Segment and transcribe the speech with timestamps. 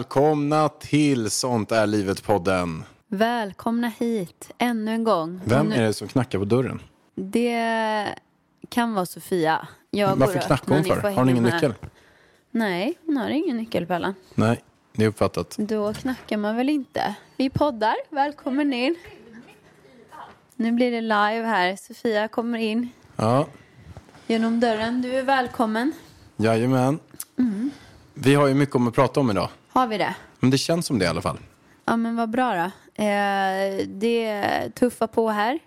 [0.00, 2.82] välkomna till Sånt är livet-podden.
[3.08, 5.40] Välkomna hit ännu en gång.
[5.44, 6.82] Vem nu- är det som knackar på dörren?
[7.14, 8.08] Det
[8.68, 9.68] kan vara Sofia.
[9.90, 11.00] Jag Varför knackar hon för?
[11.02, 11.52] Har hon ingen med.
[11.54, 11.74] nyckel?
[12.50, 14.14] Nej, hon har ingen nyckel Pellan.
[14.34, 14.62] Nej,
[14.92, 15.56] det är uppfattat.
[15.58, 17.14] Då knackar man väl inte.
[17.36, 17.96] Vi poddar.
[18.10, 18.96] Välkommen in.
[20.56, 21.76] Nu blir det live här.
[21.76, 23.46] Sofia kommer in Ja,
[24.26, 25.02] genom dörren.
[25.02, 25.92] Du är välkommen.
[26.36, 26.98] jajamän.
[27.38, 27.70] Mm.
[28.14, 29.48] Vi har ju mycket om att prata om idag.
[29.76, 30.14] Har vi det?
[30.40, 31.38] Men det känns som det i alla fall.
[31.84, 33.02] Ja men vad bra då.
[33.04, 35.58] Eh, det är tuffa på här.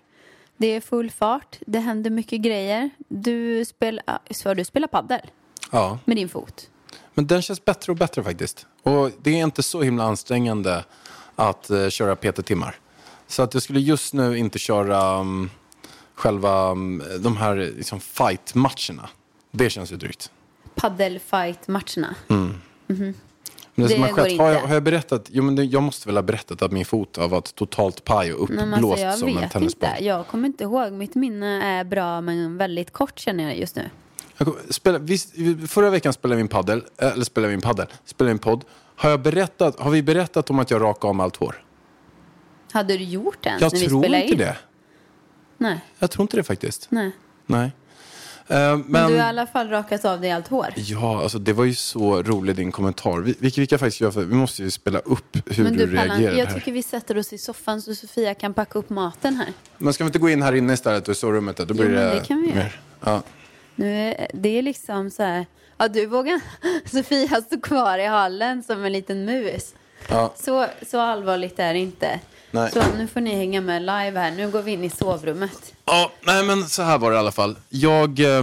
[0.56, 1.58] Det är full fart.
[1.66, 2.90] Det händer mycket grejer.
[3.08, 5.20] Du spelar, så du spelar paddel
[5.70, 6.70] Ja, med din fot.
[7.14, 8.66] men den känns bättre och bättre faktiskt.
[8.82, 10.84] Och det är inte så himla ansträngande
[11.36, 12.74] att uh, köra PT-timmar.
[13.26, 15.50] Så att jag skulle just nu inte köra um,
[16.14, 19.08] själva um, de här liksom, fight-matcherna.
[19.50, 20.30] Det känns ju drygt.
[20.74, 22.14] Paddelfight-matcherna.
[23.74, 25.26] Men det, Det går skett, har jag, har jag berättat?
[25.30, 28.34] Jo, men det, jag måste väl ha berättat att min fot har varit totalt paj
[28.34, 29.88] och Nej, men uppblåst alltså, som jag en tennisboll.
[29.90, 30.04] inte.
[30.04, 30.92] Jag kommer inte ihåg.
[30.92, 33.90] Mitt minne är bra men väldigt kort känner jag just nu.
[34.36, 35.34] Jag kom, spela, visst,
[35.68, 38.64] förra veckan spelade vi en paddel, eller spelade vi en paddel, spelade vi en podd.
[38.96, 41.64] Har, jag berättat, har vi berättat om att jag rakade mig allt hår?
[42.72, 44.38] Hade du gjort det Jag när vi tror spelade inte in?
[44.38, 44.56] det.
[45.58, 46.86] Nej, Jag tror inte det faktiskt.
[46.90, 47.10] nej.
[47.46, 47.72] Nej.
[48.50, 50.66] Eh, men, Men, du har i alla fall rakat av dig allt hår.
[50.76, 53.18] Ja, alltså det var ju så rolig din kommentar.
[53.18, 55.86] Vi, vilket vi kan faktiskt göra för vi måste ju spela upp hur Men du,
[55.86, 56.54] du, Pallan, reagerade jag här.
[56.54, 59.48] tycker vi sätter oss i soffan så Sofia kan packa upp maten här.
[59.78, 61.56] Men ska vi inte gå in här inne istället och i sovrummet?
[61.56, 62.68] Då blir Jo, det, det kan vi göra.
[63.04, 63.22] Ja.
[63.74, 65.46] Nu är, det är liksom så här,
[65.78, 66.40] ja du vågar,
[66.90, 69.74] Sofia står kvar i hallen som en liten mus.
[70.08, 70.32] Ja.
[70.36, 72.20] Så, så allvarligt är det inte.
[72.50, 72.70] Nej.
[72.72, 74.30] Så nu får ni hänga med live här.
[74.30, 75.74] Nu går vi in i sovrummet.
[75.84, 77.58] Ja, nej men så här var det i alla fall.
[77.68, 78.42] Jag eh,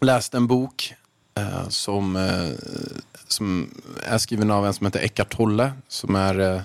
[0.00, 0.94] läste en bok
[1.38, 2.50] eh, som, eh,
[3.28, 3.74] som
[4.06, 5.72] är skriven av en som heter Eckart Tolle.
[5.88, 6.60] Som är eh,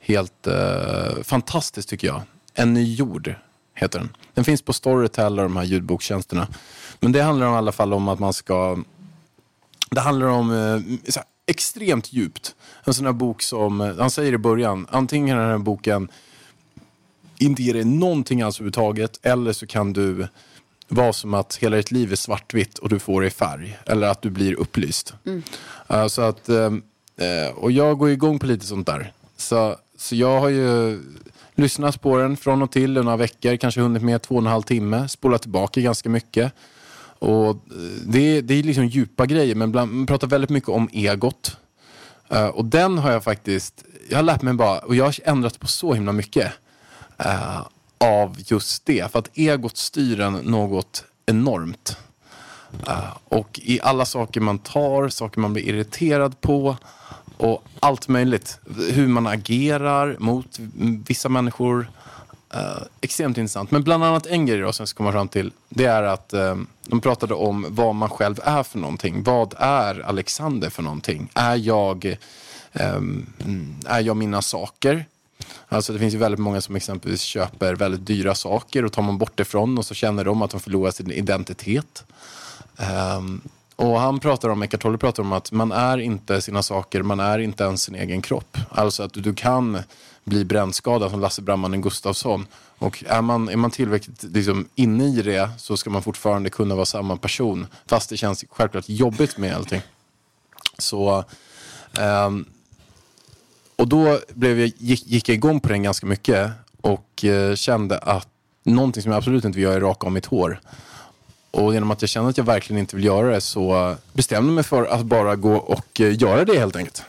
[0.00, 2.22] helt eh, fantastisk tycker jag.
[2.54, 3.34] En ny jord
[3.74, 4.16] heter den.
[4.34, 6.48] Den finns på Storytel och de här ljudbokstjänsterna.
[7.00, 8.78] Men det handlar i alla fall om att man ska
[9.90, 11.14] det handlar om eh,
[11.46, 12.54] extremt djupt.
[12.84, 16.08] En sån här bok som, eh, han säger i början, antingen är den här boken
[17.38, 20.28] inte ger dig någonting alls överhuvudtaget eller så kan du
[20.88, 23.78] vara som att hela ditt liv är svartvitt och du får det i färg.
[23.86, 25.14] Eller att du blir upplyst.
[25.88, 26.72] Eh, så att, eh,
[27.54, 29.12] och jag går igång på lite sånt där.
[29.36, 31.00] Så, så jag har ju
[31.54, 34.62] lyssnat på den från och till några veckor, kanske hunnit med två och en halv
[34.62, 36.52] timme, spolat tillbaka ganska mycket.
[37.18, 37.56] Och eh,
[38.06, 41.56] det, är- det är liksom djupa grejer, men bland, man pratar väldigt mycket om egot.
[42.32, 45.60] Uh, och den har jag faktiskt, jag har lärt mig bara, och jag har ändrat
[45.60, 46.52] på så himla mycket
[47.26, 47.60] uh,
[47.98, 49.12] av just det.
[49.12, 51.96] För att egot styr en något enormt.
[52.88, 56.76] Uh, och i alla saker man tar, saker man blir irriterad på
[57.36, 58.58] och allt möjligt.
[58.90, 60.58] Hur man agerar mot
[61.08, 61.90] vissa människor.
[63.00, 63.70] Extremt intressant.
[63.70, 65.52] Men bland annat en grej då, som jag ska komma fram till.
[65.68, 69.22] Det är att eh, de pratade om vad man själv är för någonting.
[69.22, 71.28] Vad är Alexander för någonting?
[71.34, 72.16] Är jag,
[72.72, 73.26] um,
[73.86, 75.04] är jag mina saker?
[75.68, 79.18] Alltså det finns ju väldigt många som exempelvis köper väldigt dyra saker och tar man
[79.18, 82.04] bort det från och så känner de att de förlorar sin identitet.
[83.16, 83.40] Um,
[83.76, 87.20] och han pratar om, Eckart Tolle pratar om att man är inte sina saker, man
[87.20, 88.58] är inte ens sin egen kropp.
[88.70, 89.78] Alltså att du kan
[90.26, 92.46] bli brännskadad som Lasse Brammanen Gustafsson.
[92.78, 96.74] Och är man, är man tillräckligt liksom, inne i det så ska man fortfarande kunna
[96.74, 97.66] vara samma person.
[97.86, 99.80] Fast det känns självklart jobbigt med allting.
[100.78, 101.24] Så,
[102.00, 102.44] um,
[103.76, 106.50] och då blev jag, gick, gick jag igång på den ganska mycket
[106.80, 108.28] och uh, kände att
[108.64, 110.60] någonting som jag absolut inte vill göra är raka av mitt hår.
[111.50, 114.54] Och genom att jag kände att jag verkligen inte vill göra det så bestämde jag
[114.54, 117.02] mig för att bara gå och eh, göra det helt enkelt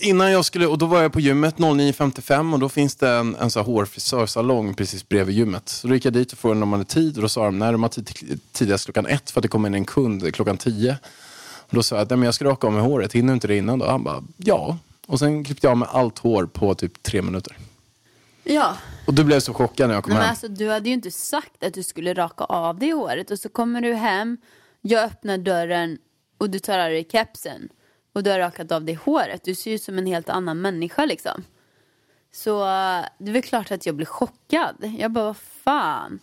[0.00, 3.36] innan jag skulle, och då var jag på gymmet 09.55 och då finns det en,
[3.36, 5.68] en så här hårfrisörsalong precis bredvid gymmet.
[5.68, 7.58] Så då gick jag dit och frågade om de hade tid och då sa de,
[7.58, 10.56] nej de har tid tidigast klockan ett för att det kommer in en kund klockan
[10.56, 10.96] tio.
[11.56, 13.46] Och då sa jag, nej men jag ska raka av mig håret, hinner du inte
[13.48, 13.86] det innan då?
[13.86, 14.78] Han bara, ja.
[15.06, 17.56] Och sen klippte jag av mig allt hår på typ tre minuter.
[18.44, 20.30] Ja, Och du blev så chockad när jag kom men hem.
[20.30, 23.48] alltså, du hade ju inte sagt att du skulle raka av dig håret och så
[23.48, 24.36] kommer du hem,
[24.80, 25.98] jag öppnar dörren
[26.38, 27.68] och du tar av dig kepsen
[28.12, 29.44] och du har rakat av dig håret.
[29.44, 31.44] Du ser ju ut som en helt annan människa liksom.
[32.32, 34.76] Så eh, det är väl klart att jag blir chockad.
[34.98, 36.20] Jag bara, vad fan.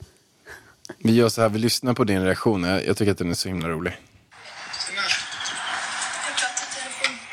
[0.98, 2.64] Vi gör så här, vi lyssnar på din reaktion.
[2.64, 3.98] Jag, jag tycker att den är så himla rolig.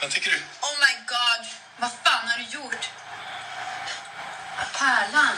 [0.01, 0.37] Vad tycker du?
[0.37, 1.47] Oh my god,
[1.81, 2.91] vad fan har du gjort?
[4.79, 5.37] Pärlan.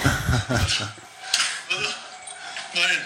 [2.74, 3.00] Vad är det?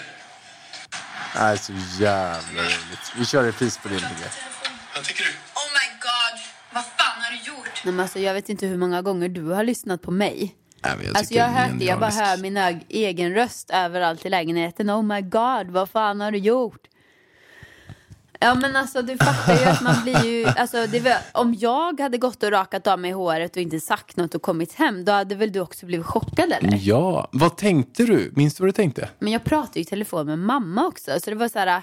[1.33, 3.13] Det här är så jävla roligt.
[3.17, 4.64] Vi kör repris på din tycker jag.
[4.95, 5.29] Vad tycker du?
[5.29, 6.39] Oh my god,
[6.73, 7.81] vad fan har du gjort?
[7.85, 10.55] Nej, men alltså, jag vet inte hur många gånger du har lyssnat på mig.
[10.83, 14.25] Nej, jag Alltså tycker jag hört det, jag bara hör min eg- egen röst överallt
[14.25, 14.89] i lägenheten.
[14.91, 16.87] Oh my god, vad fan har du gjort?
[18.39, 21.99] Ja men alltså du fattar ju att man blir ju, alltså det var, om jag
[21.99, 25.11] hade gått och rakat av mig håret och inte sagt något och kommit hem, då
[25.11, 26.79] hade väl du också blivit chockad eller?
[26.81, 28.31] Ja, vad tänkte du?
[28.35, 29.09] Minns du vad du tänkte?
[29.19, 31.81] Men jag pratade ju i telefon med mamma också, så det var så här,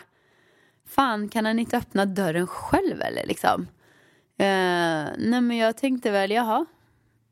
[0.94, 3.68] fan kan han inte öppna dörren själv eller liksom?
[4.38, 4.46] Eh,
[5.18, 6.66] nej men jag tänkte väl, jaha,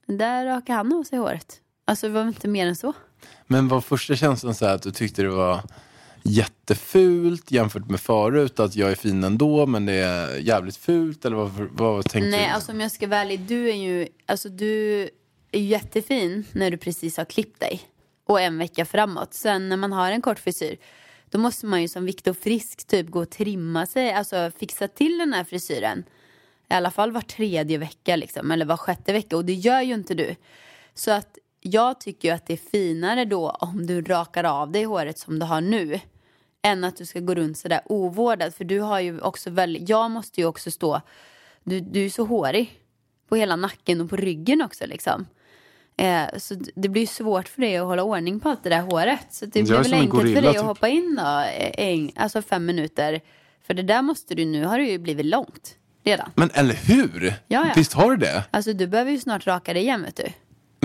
[0.06, 1.60] där rakade han av sig håret.
[1.84, 2.92] Alltså det var inte mer än så.
[3.46, 5.60] Men var första känslan så att du tyckte det var
[6.22, 8.60] jättefult jämfört med förut?
[8.60, 11.24] Att jag är fin ändå men det är jävligt fult?
[11.24, 12.54] Eller vad, vad tänkte Nej, du?
[12.54, 15.02] alltså om jag ska vara ärlig, du är ju, alltså du
[15.52, 17.80] är jättefin när du precis har klippt dig.
[18.26, 19.34] Och en vecka framåt.
[19.34, 20.76] Sen när man har en kort frisyr,
[21.30, 25.18] då måste man ju som Viktor Frisk typ gå och trimma sig, alltså fixa till
[25.18, 26.04] den här frisyren.
[26.70, 29.36] I alla fall var tredje vecka liksom, eller var sjätte vecka.
[29.36, 30.36] Och det gör ju inte du.
[30.94, 34.84] Så att jag tycker ju att det är finare då om du rakar av dig
[34.84, 36.00] håret som du har nu.
[36.62, 38.54] Än att du ska gå runt sådär ovårdad.
[38.54, 41.00] För du har ju också väldigt, jag måste ju också stå,
[41.64, 42.80] du, du är så hårig.
[43.28, 45.26] På hela nacken och på ryggen också liksom.
[45.96, 49.26] Eh, så det blir svårt för dig att hålla ordning på allt det där håret.
[49.30, 50.60] Så det blir väl enkelt för gorilla, dig typ.
[50.60, 53.20] att hoppa in då, eh, en, alltså fem minuter.
[53.66, 56.30] För det där måste du, nu har det ju blivit långt redan.
[56.34, 57.26] Men eller hur?
[57.26, 57.34] Ja,
[57.66, 57.72] ja.
[57.76, 58.44] Visst har du det?
[58.50, 60.26] Alltså du behöver ju snart raka dig igen vet du.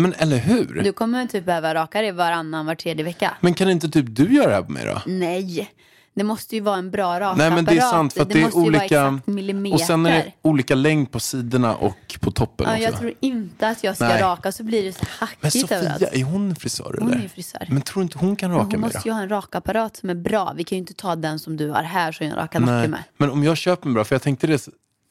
[0.02, 0.82] Men eller hur?
[0.84, 3.38] Du kommer typ behöva raka dig varannan, var tredje vecka.
[3.42, 5.02] Men kan inte typ du göra det här på mig då?
[5.06, 5.70] Nej,
[6.16, 7.38] det måste ju vara en bra rakapparat.
[7.38, 10.06] Nej men det är sant för att det, är måste ju vara olika och sen
[10.06, 13.96] är det olika längd på sidorna och på toppen Ja, jag tror inte att jag
[13.96, 14.22] ska Nej.
[14.22, 16.02] raka så blir det så Men hackigt Sofia, överallt.
[16.12, 17.18] är hon frisör Hon eller?
[17.20, 17.68] är ju frisör.
[17.70, 19.10] Men tror du inte hon kan Men raka hon mig måste då?
[19.10, 20.54] ju ha en rakapparat som är bra.
[20.56, 23.04] Vi kan ju inte ta den som du har här som jag rakar nacken med.
[23.18, 24.68] Men om jag köper en bra, för jag tänkte det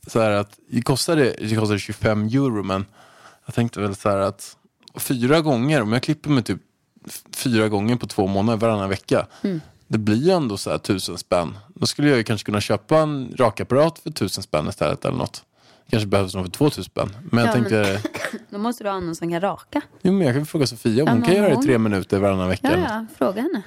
[0.07, 2.87] så här att det kostade, det kostade 25 euro men
[3.47, 4.57] jag tänkte väl så här att
[4.97, 6.59] fyra gånger, om jag klipper mig typ
[7.37, 9.27] fyra gånger på två månader varannan vecka.
[9.43, 9.61] Mm.
[9.89, 11.59] Det blir ju ändå så här tusen spänn.
[11.75, 15.45] Då skulle jag ju kanske kunna köpa en rakapparat för tusen spänn istället eller något.
[15.91, 17.17] kanske behövs någon för 2000 spänn.
[17.33, 18.09] Men jag Ja, men- tänkte,
[18.51, 19.81] Då måste du ha någon som kan raka.
[20.03, 21.65] jo, men jag kan fråga Sofia om Ja, hon kan men göra det i hon-
[21.65, 22.71] tre minuter varannan vecka.
[22.73, 23.63] Ja, ja, fråga henne.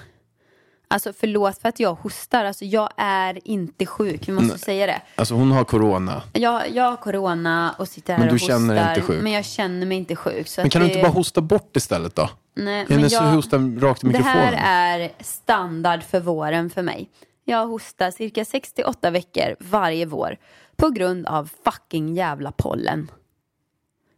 [0.90, 2.46] Alltså förlåt för att jag hostar.
[2.46, 4.28] Alltså jag är inte sjuk.
[4.28, 4.60] Vi måste Nej.
[4.60, 5.02] säga det.
[5.16, 6.22] Alltså hon har corona.
[6.34, 8.96] Jag, jag har corona och sitter här Men du och känner dig hostar.
[8.96, 9.24] inte sjuk?
[9.24, 10.48] Men jag känner mig inte sjuk.
[10.58, 12.30] Men kan du det, inte bara hosta bort istället då?
[12.58, 14.54] Nej, men det jag- hosta rakt i Det mikrofonen?
[14.54, 17.10] här är standard för våren för mig.
[17.44, 20.38] Jag hostar cirka 68 veckor varje vår
[20.76, 23.12] på grund av fucking jävla pollen.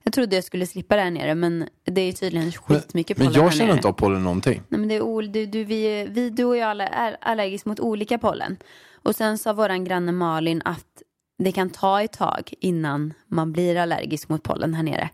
[0.03, 3.41] Jag trodde jag skulle slippa det här nere men det är tydligen skitmycket Men pollen
[3.41, 3.75] jag här känner nere.
[3.77, 4.61] inte av pollen någonting.
[4.67, 8.17] Nej, men det är du, du, vi, vi, du och jag är allergiska mot olika
[8.17, 8.57] pollen.
[9.03, 11.01] Och sen sa våran granne Malin att
[11.37, 15.09] det kan ta ett tag innan man blir allergisk mot pollen här nere.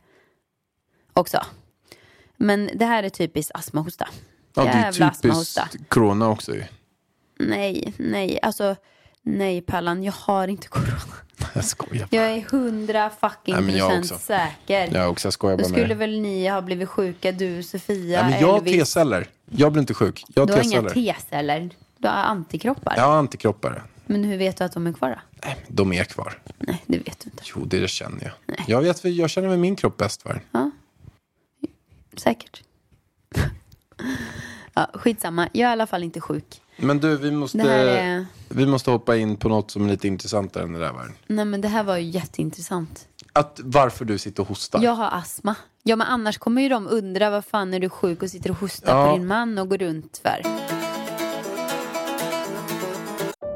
[1.13, 1.37] Också.
[2.37, 4.07] Men det här är typiskt astmahosta.
[4.55, 5.67] Ja, det är astmahosta.
[5.71, 6.63] typiskt corona också ju.
[7.39, 8.75] Nej, nej, alltså
[9.21, 10.91] nej Pallan, jag har inte corona.
[11.53, 12.07] Jag skojar.
[12.11, 14.25] Jag är hundra fucking Nej, procent också.
[14.25, 14.89] säker.
[14.95, 15.95] Jag också, jag skojar Då bara med skulle dig.
[15.97, 18.59] väl ni ha blivit sjuka, du, Sofia, Nej, men jag har.
[18.59, 19.27] T-celler.
[19.49, 20.25] Jag blir inte sjuk.
[20.35, 21.69] Jag Du har inga T-celler.
[21.97, 22.93] Du har antikroppar.
[22.97, 23.83] Jag har antikroppar.
[24.05, 25.19] Men hur vet du att de är kvar då?
[25.47, 26.37] Nej, de är kvar.
[26.57, 27.43] Nej, det vet du inte.
[27.55, 28.55] Jo, det känner jag.
[28.67, 30.41] Jag, vet, jag känner väl min kropp bäst för.
[32.19, 32.63] Säkert.
[34.73, 36.61] ja, skitsamma, jag är i alla fall inte sjuk.
[36.77, 38.25] Men du, vi måste, är...
[38.49, 41.11] vi måste hoppa in på något som är lite intressantare än det där var.
[41.27, 43.07] Nej men det här var ju jätteintressant.
[43.33, 44.83] Att varför du sitter och hostar.
[44.83, 45.55] Jag har astma.
[45.83, 48.57] Ja men annars kommer ju de undra vad fan är du sjuk och sitter och
[48.57, 49.11] hostar Ja.
[49.11, 50.41] på din man och går runt för.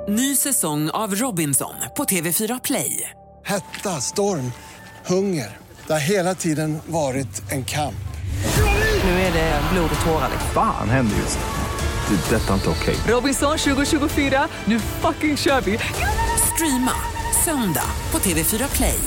[0.09, 3.09] Ny säsong av Robinson på TV4 Play.
[3.45, 4.51] Hetta, storm,
[5.05, 5.57] hunger.
[5.87, 8.08] Det har hela tiden varit en kamp.
[9.03, 10.29] Nu är det blod och tårar.
[10.31, 10.49] liksom.
[10.53, 12.15] Fan händer just nu.
[12.15, 12.35] Det.
[12.35, 12.95] är Detta är inte okej.
[13.07, 15.79] Robinson 2024, nu fucking kör vi!
[16.53, 16.91] Streama
[17.45, 18.99] söndag på TV4 Play.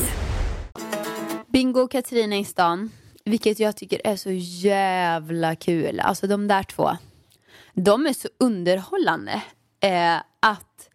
[1.46, 2.90] Bingo och Katrina i stan.
[3.24, 4.30] Vilket jag tycker är så
[4.66, 6.00] jävla kul.
[6.00, 6.96] Alltså de där två.
[7.74, 9.42] De är så underhållande.
[9.80, 10.88] Eh, att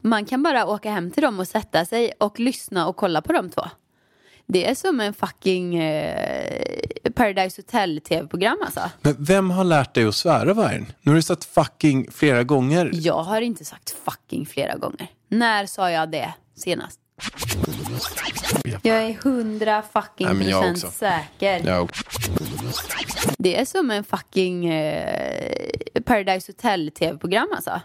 [0.00, 3.32] man kan bara åka hem till dem och sätta sig och lyssna och kolla på
[3.32, 3.62] de två.
[4.46, 8.90] Det är som en fucking eh, Paradise Hotel tv-program alltså.
[9.00, 10.92] Men vem har lärt dig att svära Vargen?
[11.02, 12.90] Nu har du sagt fucking flera gånger.
[12.92, 15.06] Jag har inte sagt fucking flera gånger.
[15.28, 17.00] När sa jag det senast?
[18.82, 20.98] Jag är hundra fucking Nej, jag procent också.
[20.98, 21.62] säker.
[21.66, 21.88] Ja,
[23.38, 27.80] Det är som en fucking eh, Paradise Hotel tv-program alltså.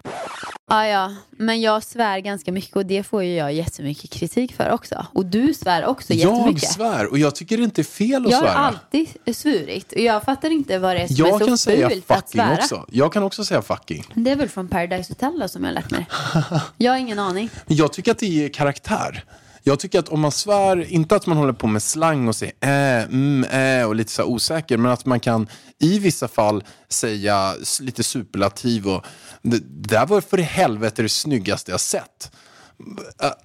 [0.72, 4.70] Ah, ja, men jag svär ganska mycket och det får ju jag jättemycket kritik för
[4.70, 5.06] också.
[5.14, 6.72] Och du svär också jag jättemycket.
[6.72, 8.58] svär och jag tycker det inte är fel att jag har svära.
[8.58, 11.90] alltid svurit och jag fattar inte vad det är som Jag är så kan säga
[11.90, 12.54] fult att svära.
[12.54, 12.86] också.
[12.92, 14.04] Jag kan också säga fucking.
[14.14, 16.06] Det är väl från Paradise Hotel då, som jag har lärt mig.
[16.78, 17.50] Jag har ingen aning.
[17.68, 19.24] Jag tycker att det ger karaktär.
[19.64, 22.54] Jag tycker att om man svär, inte att man håller på med slang och säger
[22.60, 25.48] äh, mm, äh och lite så osäker, men att man kan
[25.80, 29.06] i vissa fall säga lite superlativ och
[29.42, 32.32] det, där var för i helvete det snyggaste jag sett.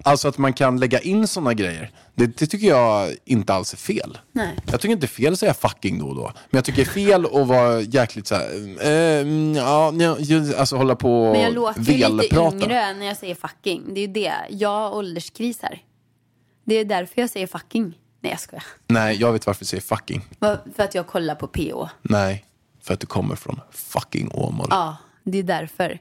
[0.03, 1.91] Alltså att man kan lägga in sådana grejer.
[2.15, 4.17] Det, det tycker jag inte alls är fel.
[4.31, 4.59] Nej.
[4.71, 6.23] Jag tycker inte fel att säga fucking då och då.
[6.23, 8.49] Men jag tycker det är fel att vara jäkligt så här,
[8.81, 9.93] eh, mm, ja,
[10.57, 13.93] alltså hålla på Men jag låter ju lite yngre när jag säger fucking.
[13.93, 14.33] Det är ju det.
[14.49, 15.81] Jag har ålderskris här.
[16.67, 17.99] Det är därför jag säger fucking.
[18.19, 18.63] Nej jag skojar.
[18.87, 20.21] Nej, jag vet varför jag säger fucking.
[20.75, 21.87] För att jag kollar på PO.
[22.01, 22.45] Nej,
[22.81, 24.67] för att du kommer från fucking Åmål.
[24.69, 25.99] Ja, det är därför.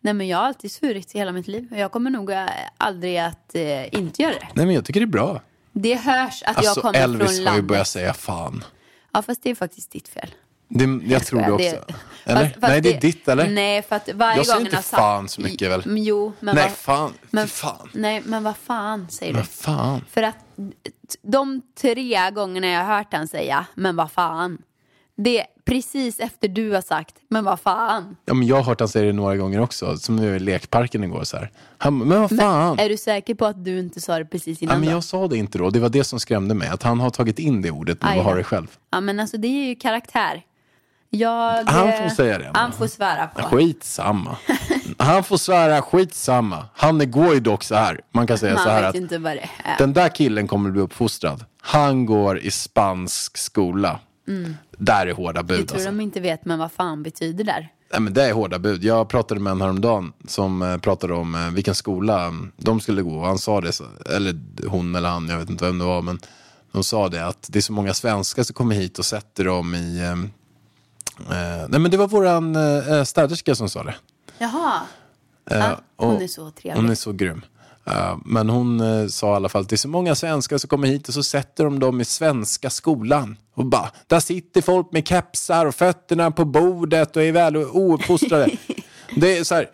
[0.00, 1.68] Nej men jag har alltid svurit i hela mitt liv.
[1.70, 2.46] Och jag kommer nog eh,
[2.76, 4.48] aldrig att eh, inte göra det.
[4.54, 5.40] Nej, men jag tycker det är bra.
[5.72, 7.64] Det hörs att jag Alltså, kommer Elvis från har ju landet.
[7.64, 8.64] börjat säga fan.
[9.12, 10.30] Ja fast det är faktiskt ditt fel.
[10.68, 11.64] Det, jag, tror det också.
[12.24, 12.40] eller?
[12.44, 13.48] fast- fast Nej, det är ditt, eller?
[13.50, 15.82] Nej, för att varje Jag säger inte fan så mycket, väl?
[15.86, 17.12] Jo, men Nej, vad- fan.
[17.30, 17.88] Men, fan.
[17.92, 19.36] Nej, men vad fan säger du?
[19.38, 20.04] Men fan.
[20.10, 20.36] För att
[21.22, 24.58] de tre gångerna jag har hört han säga, men vad fan.
[25.16, 28.16] Det är precis efter du har sagt, men vad fan.
[28.24, 29.96] Ja, men jag har hört han säga det några gånger också.
[29.96, 31.24] Som nu i lekparken igår.
[31.24, 31.50] Så här.
[31.78, 32.78] Han, men vad fan.
[32.78, 34.94] Är du säker på att du inte sa det precis Ja, innan men då?
[34.94, 35.70] jag sa det inte då.
[35.70, 36.68] Det var det som skrämde mig.
[36.68, 38.66] Att han har tagit in det ordet Aj och har det själv.
[38.90, 40.42] Ja, men alltså det är ju karaktär.
[41.10, 42.50] Jag, Han eh, får säga det.
[42.54, 43.42] Han får svära på.
[43.42, 44.36] Skitsamma.
[44.98, 46.64] Han får svära skitsamma.
[46.74, 48.00] Han går ju dock så här.
[48.14, 49.78] Man kan säga Man så här vet att inte vad det är.
[49.78, 51.44] den där killen kommer bli uppfostrad.
[51.62, 54.00] Han går i spansk skola.
[54.78, 55.66] Där är hårda bud Mm.
[55.66, 55.90] tror alltså.
[55.90, 57.68] de inte vet men vad fan betyder där.
[57.92, 58.84] Nej, men det är hårda bud.
[58.84, 63.02] Jag pratade med en häromdagen som eh, pratade om eh, vilken skola mm, de skulle
[63.02, 63.24] gå.
[63.24, 63.80] Han sa det,
[64.16, 64.38] eller
[64.68, 66.02] hon eller han, jag vet inte vem det var.
[66.02, 66.18] Men
[66.72, 69.74] de sa det att det är så många svenskar som kommer hit och sätter dem
[69.74, 70.00] i...
[71.30, 73.94] Eh, eh, nej men det var våran eh, städerska som sa det.
[74.38, 74.80] Jaha.
[75.50, 76.80] Eh, Ja, hon och- är så trevlig.
[76.82, 77.44] Hon är så grym.
[77.84, 80.68] Eh, men hon eh, sa i alla fall att det är så många svenskar som
[80.68, 83.36] kommer hit och så sätter de dem i svenska skolan.
[83.54, 88.50] Och bara, där sitter folk med kepsar och fötterna på bordet och är väl ouppfostrade.
[89.16, 89.70] det är så här,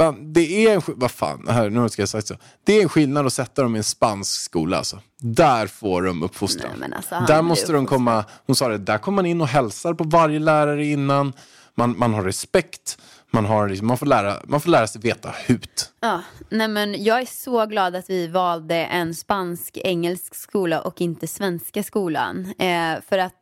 [0.00, 2.36] fan, det är en, vad fan, här, nu ska jag säga så.
[2.64, 5.00] Det är en skillnad att sätta dem i en spansk skola alltså.
[5.18, 6.70] Där får de uppfostran.
[6.78, 9.94] Nej, alltså, där måste de komma, hon sa det, där kommer man in och hälsar
[9.94, 11.32] på varje lärare innan.
[11.74, 12.98] Man, man har respekt.
[13.32, 15.92] Man, har, liksom, man, får lära, man får lära sig veta hut.
[16.00, 21.26] Ja, nej men jag är så glad att vi valde en spansk-engelsk skola och inte
[21.26, 22.54] svenska skolan.
[22.58, 23.39] Eh, för att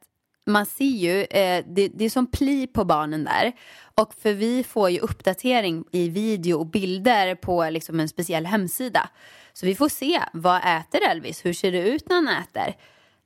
[0.49, 3.53] man ser ju, eh, det, det är som pli på barnen där.
[3.95, 9.09] Och för vi får ju uppdatering i video och bilder på liksom en speciell hemsida.
[9.53, 11.45] Så vi får se, vad äter Elvis?
[11.45, 12.75] Hur ser det ut när han äter?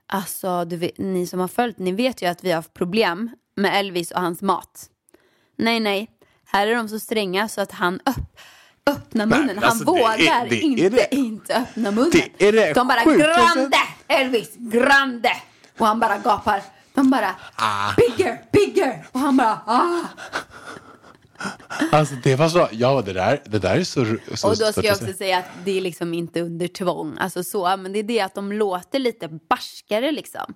[0.06, 3.78] Alltså, vet, ni som har följt, ni vet ju att vi har haft problem med
[3.80, 4.86] Elvis och hans mat.
[5.56, 6.08] Nej, nej.
[6.46, 8.40] Här är de så stränga så att han upp,
[8.86, 9.58] öppnar munnen.
[9.58, 12.10] han alltså, det är- vågar det är inte, det- inte öppna munnen.
[12.38, 13.76] det är det de bara grande,
[14.08, 15.30] Elvis, grande.
[15.78, 16.62] Och han bara gapar.
[16.94, 17.36] De bara
[17.96, 19.06] bigger, bigger.
[19.12, 20.00] Och han bara ah.
[21.92, 24.04] Alltså det var så, ja det där, det där är så...
[24.34, 25.14] så Och då ska jag också säga.
[25.16, 27.16] säga att det är liksom inte under tvång.
[27.18, 30.54] Alltså så, men det är det att de låter lite barskare liksom.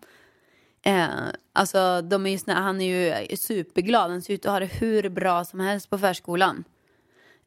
[0.83, 1.07] Eh,
[1.53, 4.11] alltså de är ju såna, han är ju superglad.
[4.11, 6.65] Han ser ut att ha det hur bra som helst på förskolan.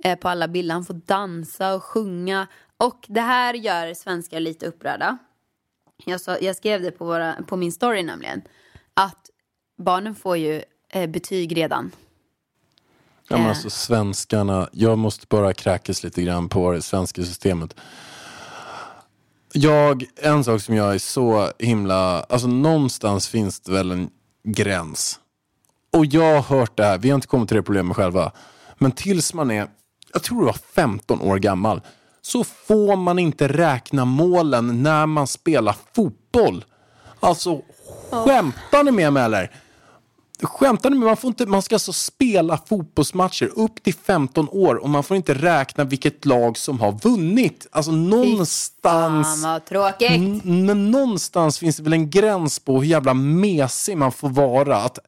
[0.03, 0.73] Eh, på alla bilder.
[0.73, 2.47] Han får dansa och sjunga.
[2.77, 5.17] Och det här gör svenskar lite upprörda.
[6.05, 8.41] Jag, sa, jag skrev det på, våra, på min story nämligen.
[8.99, 9.29] Att
[9.77, 10.63] barnen får ju
[10.93, 11.91] eh, betyg redan.
[13.27, 13.49] Ja, men Eh.
[13.49, 17.75] alltså svenskarna, jag måste bara kräkas lite grann på det svenska systemet.
[19.53, 24.09] Jag, en sak som jag är så himla, alltså någonstans finns det väl en
[24.43, 25.19] gräns.
[25.93, 28.31] Och jag har hört det här, vi har inte kommit till det problemet själva.
[28.77, 29.67] Men tills man är,
[30.13, 31.81] jag tror det var 15 år gammal,
[32.21, 36.65] så får man inte räkna målen när man spelar fotboll.
[37.19, 37.61] Alltså,
[38.11, 39.51] skämtar ni med mig eller?
[40.43, 41.09] Skämtar ni med mig?
[41.09, 45.17] Man, får inte, man ska alltså spela fotbollsmatcher upp till 15 år och man får
[45.17, 47.67] inte räkna vilket lag som har vunnit.
[47.71, 49.41] Alltså någonstans...
[49.41, 50.43] Fan vad tråkigt.
[50.45, 54.77] Men någonstans finns det väl en gräns på hur jävla mesig man får vara.
[54.77, 54.99] Att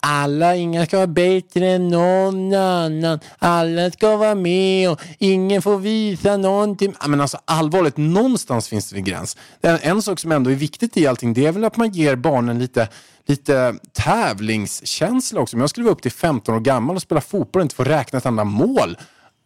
[0.00, 3.20] alla, inga ska vara bättre än någon annan.
[3.38, 6.94] Alla ska vara med och ingen får visa någonting.
[7.06, 9.36] Men alltså allvarligt, någonstans finns det en gräns.
[9.60, 12.58] En sak som ändå är viktigt i allting, det är väl att man ger barnen
[12.58, 12.88] lite
[13.26, 15.56] lite tävlingskänsla också.
[15.56, 17.84] Om jag skulle vara upp till 15 år gammal och spela fotboll och inte få
[17.84, 18.98] räkna ett enda mål.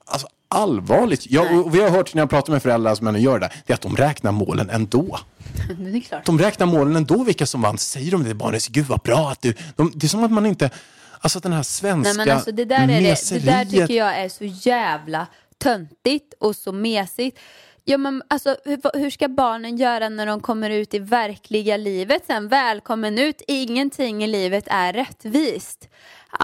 [0.06, 1.30] Alltså allvarligt.
[1.30, 3.74] Jag, vi har hört när jag pratar med föräldrar som ändå gör det, det är
[3.74, 5.18] att de räknar målen ändå.
[5.78, 6.26] Det är klart.
[6.26, 7.78] De räknar målen ändå vilka som vann.
[7.78, 9.54] Säger de det barnet, gud vad bra att du...
[9.76, 10.70] De, det är som att man inte...
[11.20, 14.18] Alltså den här svenska Nej men alltså det där, är det, det där tycker jag
[14.18, 15.26] är så jävla
[15.58, 17.38] töntigt och så mesigt.
[17.84, 22.22] Ja, men alltså, hur, hur ska barnen göra när de kommer ut i verkliga livet
[22.26, 22.48] sen?
[22.48, 25.88] Välkommen ut, ingenting i livet är rättvist.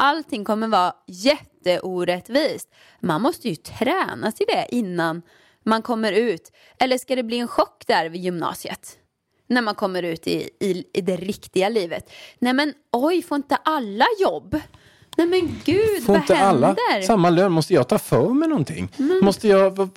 [0.01, 2.69] Allting kommer vara jätteorättvist.
[3.01, 5.23] Man måste ju träna till det innan
[5.65, 6.53] man kommer ut.
[6.79, 8.99] Eller ska det bli en chock där vid gymnasiet?
[9.47, 12.13] När man kommer ut i, i, i det riktiga livet.
[12.39, 14.61] Nej men oj, får inte alla jobb?
[15.19, 17.07] Nej men gud, Får vad inte alla händer?
[17.07, 17.53] samma lön?
[17.53, 18.89] Måste jag ta för mig någonting?
[19.23, 19.77] Måste jag...
[19.77, 19.89] Vad,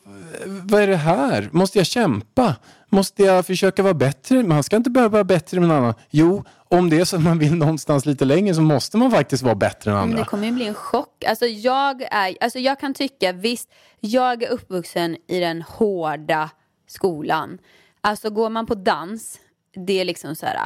[0.46, 1.50] vad är det här?
[1.52, 2.56] Måste jag kämpa?
[2.90, 4.44] Måste jag försöka vara bättre?
[4.44, 5.94] Man ska inte behöva vara bättre än någon annan.
[6.10, 9.44] Jo, om det är så att man vill någonstans lite längre så måste man faktiskt
[9.44, 10.18] vara bättre än Men andra.
[10.20, 11.24] det kommer ju bli en chock.
[11.24, 16.50] Alltså jag, är, alltså jag kan tycka, visst, jag är uppvuxen i den hårda
[16.88, 17.58] skolan.
[18.02, 19.40] Alltså går man på dans,
[19.88, 20.60] det är liksom så här,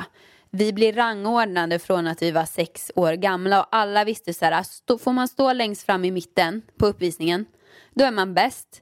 [0.51, 4.59] vi blir rangordnade från att vi var sex år gamla och alla visste så här,
[4.59, 7.45] ah, stå, får man stå längst fram i mitten på uppvisningen,
[7.93, 8.81] då är man bäst.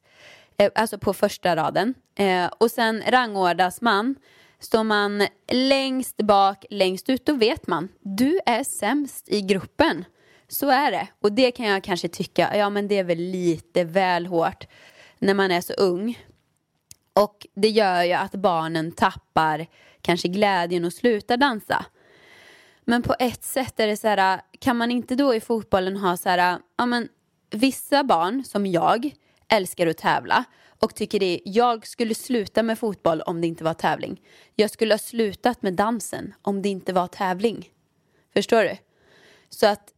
[0.58, 1.93] Eh, Alltså på första raden.
[2.15, 4.15] Eh, och sen rangordas man.
[4.60, 7.89] Står man längst bak, längst ut, då vet man.
[8.02, 10.06] Du är sämst i gruppen.
[10.47, 11.08] Så är det.
[11.21, 14.67] Och det kan jag kanske tycka, ja men det är väl lite väl hårt
[15.19, 16.19] när man är så ung.
[17.13, 19.67] Och det gör ju att barnen tappar
[20.04, 21.86] kanske glädjen och slutar dansa.
[22.86, 26.18] Men på ett sätt är det så här, kan man inte då i fotbollen ha
[26.18, 27.10] så här, ja men
[27.52, 29.12] vissa barn som jag
[29.48, 30.44] älskar att tävla
[30.80, 34.22] och tycker det, jag skulle sluta med fotboll om det inte var tävling.
[34.56, 37.70] Jag skulle ha slutat med dansen om det inte var tävling.
[38.34, 38.78] Förstår du?
[39.50, 39.94] Så att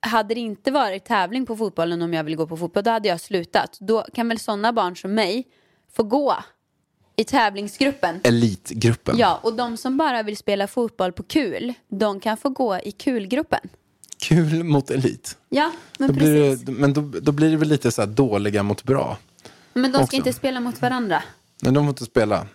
[0.00, 3.08] hade det inte varit tävling på fotbollen om jag vill gå på fotboll, då hade
[3.08, 3.78] jag slutat.
[3.80, 5.46] Då kan väl sådana barn som mig
[5.92, 6.36] få gå
[7.18, 8.20] i tävlingsgruppen.
[8.22, 9.18] Elitgruppen.
[9.18, 12.92] Ja, och de som bara vill spela fotboll på kul, de kan få gå i
[12.92, 13.60] kulgruppen.
[14.22, 15.36] Kul mot elit.
[15.48, 16.60] Ja, men Då precis.
[16.60, 19.18] det, men då, då blir det väl lite så här dåliga mot bra.
[19.72, 20.16] Men de ska också.
[20.16, 21.22] inte spela mot varandra.
[21.62, 22.46] Men de får inte spela.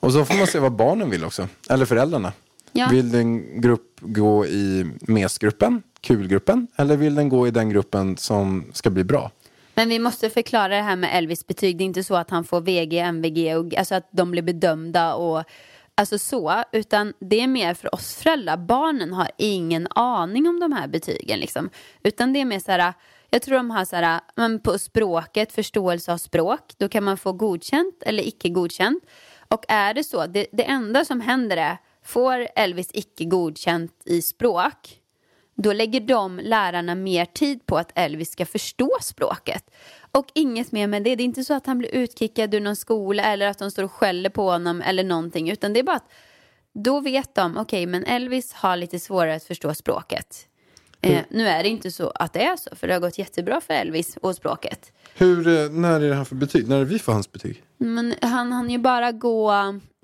[0.00, 1.48] Och så får man se vad barnen vill också.
[1.70, 2.32] Eller föräldrarna.
[2.72, 2.88] Ja.
[2.90, 6.66] Vill din grupp gå i mesgruppen, kulgruppen?
[6.76, 9.30] Eller vill den gå i den gruppen som ska bli bra?
[9.74, 11.78] Men vi måste förklara det här med Elvis betyg.
[11.78, 15.14] Det är inte så att han får VG, MVG och alltså att de blir bedömda
[15.14, 15.44] och
[15.94, 18.56] alltså så, utan det är mer för oss föräldrar.
[18.56, 21.70] Barnen har ingen aning om de här betygen liksom,
[22.02, 22.94] utan det är mer så här.
[23.30, 27.16] Jag tror de har så här, men på språket, förståelse av språk, då kan man
[27.16, 29.04] få godkänt eller icke godkänt.
[29.48, 34.22] Och är det så, det, det enda som händer är, får Elvis icke godkänt i
[34.22, 35.01] språk,
[35.54, 39.70] då lägger de lärarna mer tid på att Elvis ska förstå språket.
[40.12, 41.16] Och inget mer med det.
[41.16, 43.82] Det är inte så att han blir utkickad ur någon skola eller att de står
[43.82, 45.50] och skäller på honom eller någonting.
[45.50, 46.10] Utan det är bara att
[46.72, 50.46] då vet de, okej men Elvis har lite svårare att förstå språket.
[51.00, 53.60] Eh, nu är det inte så att det är så, för det har gått jättebra
[53.60, 54.92] för Elvis och språket.
[55.14, 56.68] Hur, eh, när är det han för betyg?
[56.68, 57.62] När är vi får hans betyg?
[57.78, 59.52] Men han hann ju bara gå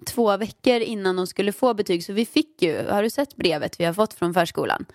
[0.06, 2.04] två veckor innan de skulle få betyg.
[2.04, 4.86] Så vi fick ju, har du sett brevet vi har fått från förskolan?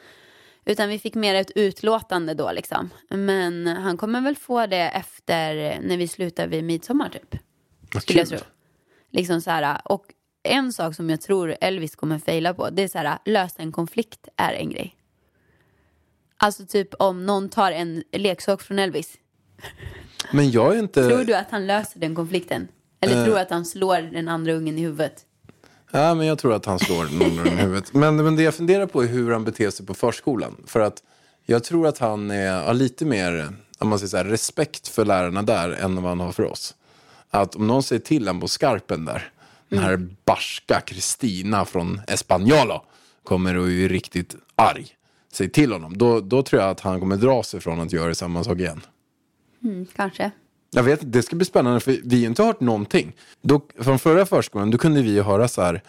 [0.65, 2.89] Utan vi fick mer ett utlåtande då liksom.
[3.09, 7.35] Men han kommer väl få det efter när vi slutar vid midsommar typ.
[7.93, 8.39] Vad Skulle jag tro.
[9.11, 10.05] Liksom så här, och
[10.43, 13.71] en sak som jag tror Elvis kommer fejla på, det är så här, lösa en
[13.71, 14.95] konflikt är en grej.
[16.37, 19.17] Alltså typ om någon tar en leksak från Elvis.
[20.31, 21.07] Men jag är inte...
[21.09, 22.67] Tror du att han löser den konflikten?
[22.99, 23.23] Eller Eh.
[23.23, 25.25] tror du att han slår den andra ungen i huvudet?
[25.95, 27.93] Ja, men jag tror att han slår någon i huvudet.
[27.93, 30.55] Men, men det jag funderar på är hur han beter sig på förskolan.
[30.65, 31.03] För att
[31.45, 35.05] jag tror att han är, har lite mer om man säger så här, respekt för
[35.05, 36.75] lärarna där än vad han har för oss.
[37.29, 39.31] Att om någon säger till honom på skarpen där,
[39.69, 42.81] den här barska Kristina från Españolo
[43.23, 44.87] kommer och är riktigt arg.
[45.33, 45.97] Säg till honom.
[45.97, 48.81] Då, då tror jag att han kommer dra sig från att göra samma sak igen.
[49.63, 50.31] Mm, kanske.
[50.73, 53.15] Jag vet det ska bli spännande för vi har inte hört någonting.
[53.41, 55.81] Då, från förra förskolan, då kunde vi ju höra så här.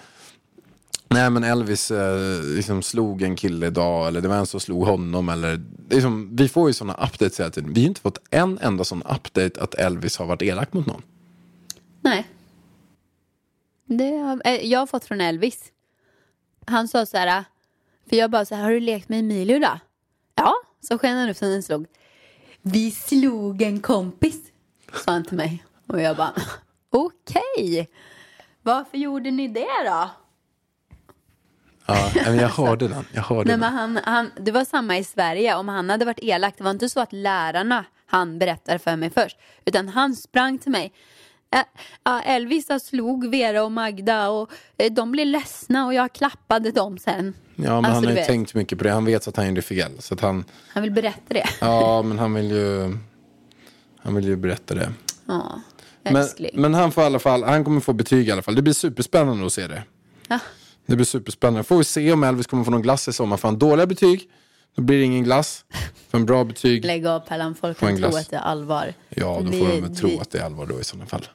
[1.09, 4.87] Nej men Elvis eh, liksom slog en kille idag eller det var en som slog
[4.87, 5.29] honom.
[5.29, 7.73] Eller, liksom, vi får ju sådana updates hela tiden.
[7.73, 11.03] Vi har inte fått en enda sån update att Elvis har varit elak mot någon.
[12.01, 12.27] Nej.
[13.87, 15.65] Det har, eh, jag har fått från Elvis.
[16.67, 17.45] Han sa så här,
[18.09, 19.79] för jag bara så här, har du lekt med Emilio då?
[20.35, 21.87] Ja, så sken han upp som den slog.
[22.63, 24.37] Vi slog en kompis,
[24.97, 25.65] sa han till mig.
[25.87, 26.33] Och jag bara,
[26.91, 27.89] okej.
[28.63, 30.11] Varför gjorde ni det då?
[31.87, 33.05] Ja, men jag hörde den.
[33.13, 33.73] Jag hörde Nej, den.
[33.79, 35.57] han, han, det var samma i Sverige.
[35.57, 39.11] Om han hade varit elak, det var inte så att lärarna han berättade för mig
[39.11, 39.37] först.
[39.65, 40.93] Utan han sprang till mig.
[42.25, 47.35] Elvis slog Vera och Magda och eh, de blev ledsna och jag klappade dem sen.
[47.57, 48.91] Ja, men Alltså, han har ju tänkt mycket på det.
[48.91, 49.93] Han vet att han gjorde fel.
[50.03, 51.47] Så att han, Han vill berätta det.
[51.61, 52.99] ja, men han vill ju,
[54.05, 54.93] han vill ju berätta det.
[55.27, 55.61] Ja,
[56.03, 58.55] Men, men han får i alla fall, han kommer få betyg i alla fall.
[58.55, 59.83] Det blir superspännande att se det.
[60.29, 60.39] Ja.
[60.87, 61.63] Det blir superspännande.
[61.65, 63.37] Får vi se om Elvis kommer få någon glass i sommar.
[63.37, 64.29] Får han dåliga betyg,
[64.77, 65.65] då blir det ingen glass.
[66.11, 68.15] För en bra betyg, Lägg av Pellan, folk kan tro glass.
[68.17, 68.93] att det är allvar.
[69.09, 71.07] ja då Vi- får de väl tro vi- att det är allvar då i sådana
[71.07, 71.27] fall.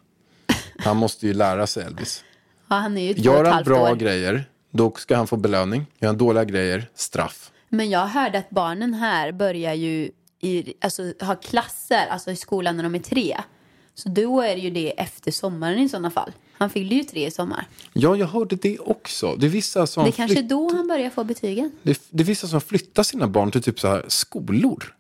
[0.79, 2.23] Han måste ju lära sig Elvis.
[2.69, 3.95] Ja, han är ju Gör han bra år.
[3.95, 5.85] grejer, då ska han få belöning.
[5.99, 7.51] Gör han dåliga grejer, straff.
[7.69, 12.77] Men jag hörde att barnen här börjar ju i, alltså, ha klasser, alltså i skolan
[12.77, 13.37] när de är tre.
[13.93, 16.31] Så då är det ju det efter sommaren i sådana fall.
[16.57, 17.65] Han fyllde ju tre i sommar.
[17.93, 19.35] Ja, jag hörde det också.
[19.35, 21.71] Det är vissa som, Det är kanske flytt, då han börjar få betygen.
[21.83, 24.95] det, det är vissa som flyttar sina barn till typ så här skolor.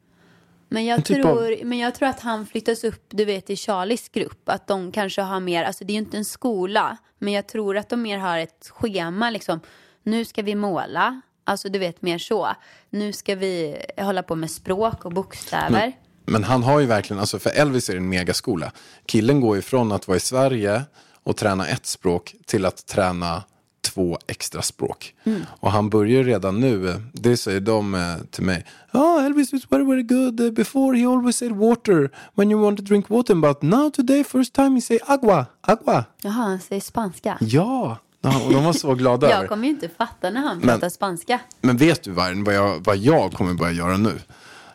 [0.69, 3.55] Men jag, typ av- tror, men jag tror att han flyttas upp, du vet, i
[3.55, 4.49] Charlies grupp.
[4.49, 6.97] Att de kanske har mer, alltså det är ju inte en skola.
[7.19, 9.59] Men jag tror att de mer har ett schema liksom.
[10.03, 11.21] Nu ska vi måla.
[11.49, 12.49] Alltså du vet mer så.
[12.89, 15.93] Nu ska vi hålla på med språk och bokstäver.
[16.25, 18.71] Men han har ju verkligen, alltså för Elvis är det en megaskola.
[19.05, 20.81] Killen går ju från att vara i Sverige
[21.23, 23.43] och träna ett språk till att träna
[23.81, 25.15] två extra språk.
[25.59, 28.65] Och han börjar redan nu, det säger de eh, till mig.
[28.93, 30.39] Oh, Elvis was very very good.
[30.41, 33.35] Uh, Before he always said water when you want to drink water.
[33.35, 36.05] But now today first time he say agua, agua.
[36.21, 37.37] Jaha, han säger spanska.
[37.41, 37.97] Ja,
[38.45, 39.39] och de var så glada över.
[39.41, 41.39] Jag kommer ju inte fatta när han Men- pratar spanska.
[41.61, 44.19] Men vet du Vargen, vad jag, vad jag kommer börja göra nu?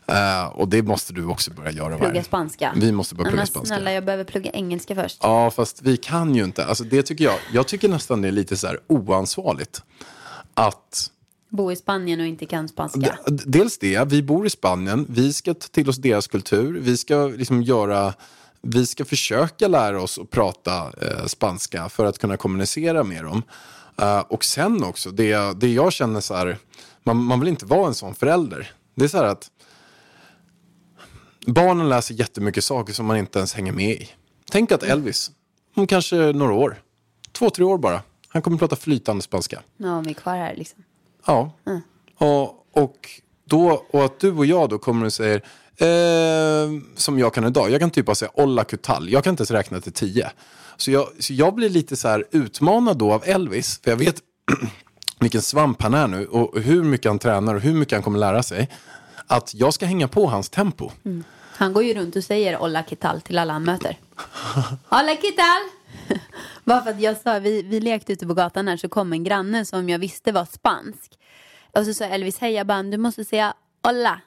[0.07, 2.25] Eh, och det måste du också börja göra Plugga Vargen.
[2.25, 2.73] spanska.
[2.77, 3.75] Vi måste börja plugga men spanska.
[3.75, 5.19] Snälla, jag behöver plugga engelska först.
[5.23, 6.67] Ja, fast vi kan ju inte.
[6.67, 7.39] Alltså det tycker jag.
[7.53, 9.83] Jag tycker nästan det är lite så här oansvarigt.
[10.55, 11.11] Att
[11.49, 13.19] Bo i Spanien och inte kan spanska.
[13.27, 17.27] Dels det, vi bor i Spanien, vi ska ta till oss deras kultur, vi ska
[17.27, 18.15] liksom göra,
[18.65, 23.43] vi ska försöka lära oss att prata eh, spanska för att kunna kommunicera med dem.
[24.01, 26.59] Eh, och sen också, det, det jag känner så här,
[27.03, 28.73] man, man vill inte vara en sån förälder.
[28.95, 29.51] Det är så här att
[31.47, 34.11] barnen läser jättemycket saker som man inte ens hänger med i.
[34.51, 35.31] Tänk att Elvis,
[35.75, 36.83] om kanske några år,
[37.33, 39.63] två, tre år bara, han kommer prata flytande spanska.
[39.77, 40.85] Ja, vi är kvar här liksom.
[41.27, 41.53] Ja.
[42.19, 43.09] Och, och,
[43.45, 45.43] då, och att du och jag då kommer och säger,
[45.77, 49.41] eh, som jag kan idag, jag kan typ bara säga olla kutal, jag kan inte
[49.41, 50.31] ens räkna till tio.
[50.77, 54.17] Så jag, så jag blir lite så här utmanad då av Elvis, för jag vet
[55.21, 58.19] vilken svamp han är nu och hur mycket han tränar och hur mycket han kommer
[58.19, 58.71] lära sig.
[59.27, 60.91] Att jag ska hänga på hans tempo.
[61.05, 61.25] Mm.
[61.57, 63.99] Han går ju runt och säger Olla Kital till alla han möter.
[64.89, 65.63] Olla Kital!
[66.65, 69.25] Bara för att jag sa, vi, vi lekte ute på gatan här så kom en
[69.25, 71.19] granne som jag visste var spansk.
[71.73, 74.21] Och så sa Elvis, hej jag bara, du måste säga Olla.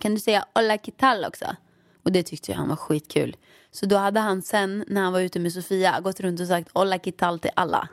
[0.00, 1.56] Kan du säga hola ¿qué tal också.
[2.04, 3.36] Och det tyckte jag han var skitkul.
[3.70, 6.70] Så då hade han sen när han var ute med Sofia gått runt och sagt
[6.74, 7.88] hola ¿qué tal till alla.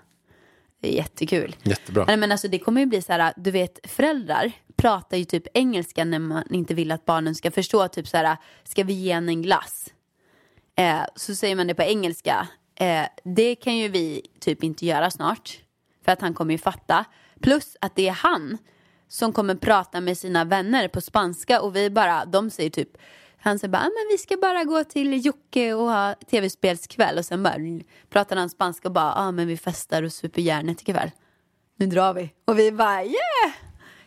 [0.81, 1.55] Det är jättekul.
[1.63, 2.05] Jättebra.
[2.07, 5.47] Nej, men alltså, det kommer ju bli så här, du vet föräldrar pratar ju typ
[5.53, 7.87] engelska när man inte vill att barnen ska förstå.
[7.87, 9.93] Typ så här, ska vi ge henne en glass?
[10.75, 12.47] Eh, så säger man det på engelska.
[12.75, 15.59] Eh, det kan ju vi typ inte göra snart.
[16.05, 17.05] För att han kommer ju fatta.
[17.41, 18.57] Plus att det är han
[19.13, 22.89] som kommer prata med sina vänner på spanska och vi bara, de säger typ
[23.37, 27.25] han säger bara, ah, men vi ska bara gå till Jocke och ha tv-spelskväll och
[27.25, 27.55] sen bara
[28.09, 31.11] pratar han spanska och bara, ah, men vi festar och super järnet ikväll.
[31.77, 32.33] Nu drar vi.
[32.45, 33.15] Och vi bara, yeah!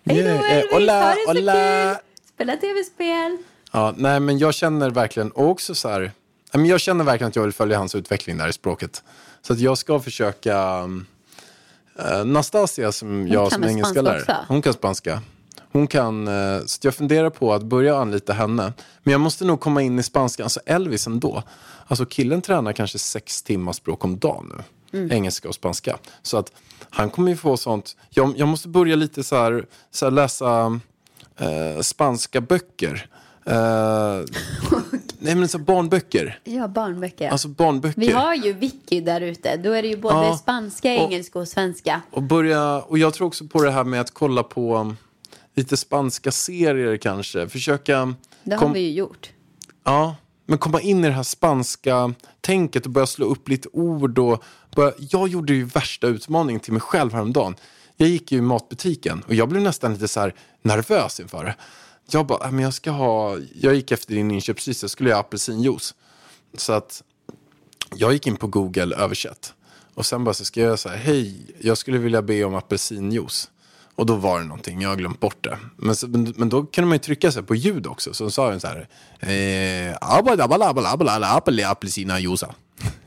[0.04, 1.52] Hej då Yeah, Elvis, hola, ha det så hola.
[1.52, 2.02] kul!
[2.34, 3.38] Spela tv-spel.
[3.72, 6.12] Ja, nej, men jag känner verkligen, och också så här,
[6.52, 9.04] jag känner verkligen att jag vill följa hans utveckling där i språket.
[9.42, 11.06] Så att jag ska försöka, um,
[11.98, 14.44] uh, Nastasia som jag kan som väl engelska spanska lärare, också?
[14.48, 15.22] hon kan spanska.
[15.72, 18.72] Hon kan, eh, så jag funderar på att börja anlita henne.
[19.02, 21.42] Men jag måste nog komma in i spanska, alltså Elvis ändå.
[21.86, 25.08] Alltså killen tränar kanske sex timmar språk om dagen nu.
[25.12, 25.98] engelska och spanska.
[26.22, 26.52] Så att
[26.90, 27.96] han kommer ju få sånt.
[28.10, 30.80] Jag, jag måste börja lite så här, så här läsa
[31.38, 33.10] eh, spanska böcker.
[33.46, 34.24] Eh,
[35.18, 36.38] nej men så barnböcker.
[36.44, 37.28] Ja, barnböcker.
[37.30, 38.00] Alltså barnböcker.
[38.00, 39.56] Vi har ju Wiki där ute.
[39.56, 40.36] Då är det ju både Ja.
[40.36, 42.02] spanska, Och- engelska och svenska.
[42.10, 44.96] Och, börja, och jag tror också på det här med att kolla på um,
[45.54, 47.48] lite spanska serier kanske.
[47.48, 49.30] Försöka Det har vi ju gjort.
[49.84, 54.18] Ja, men komma in i det här spanska tänket och börja slå upp lite ord.
[54.18, 54.42] Och
[54.76, 57.54] börja, jag gjorde ju värsta utmaningen till mig själv häromdagen.
[57.96, 60.30] Jag gick ju i matbutiken och jag blev nästan lite så
[60.62, 61.54] nervös inför det.
[62.10, 65.20] Jag bara, äh, men jag ska ha, jag gick efter din inköpslista, jag skulle ha
[65.20, 65.94] apelsinjuice.
[66.56, 67.02] Så att
[67.94, 69.54] jag gick in på Google översätt.
[69.94, 73.50] Och sen bara så skrev jag så här, hej, jag skulle vilja be om apelsinjuice.
[73.94, 75.58] Och då var det någonting, jag har glömt bort det.
[75.76, 78.14] Men, så, men, men då kunde man ju trycka sig på ljud också.
[78.14, 78.88] Så sa den så här,
[79.20, 79.96] eh.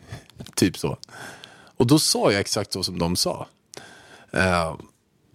[0.55, 0.97] Typ så.
[1.77, 3.47] Och då sa jag exakt så som de sa.
[4.31, 4.75] Eh,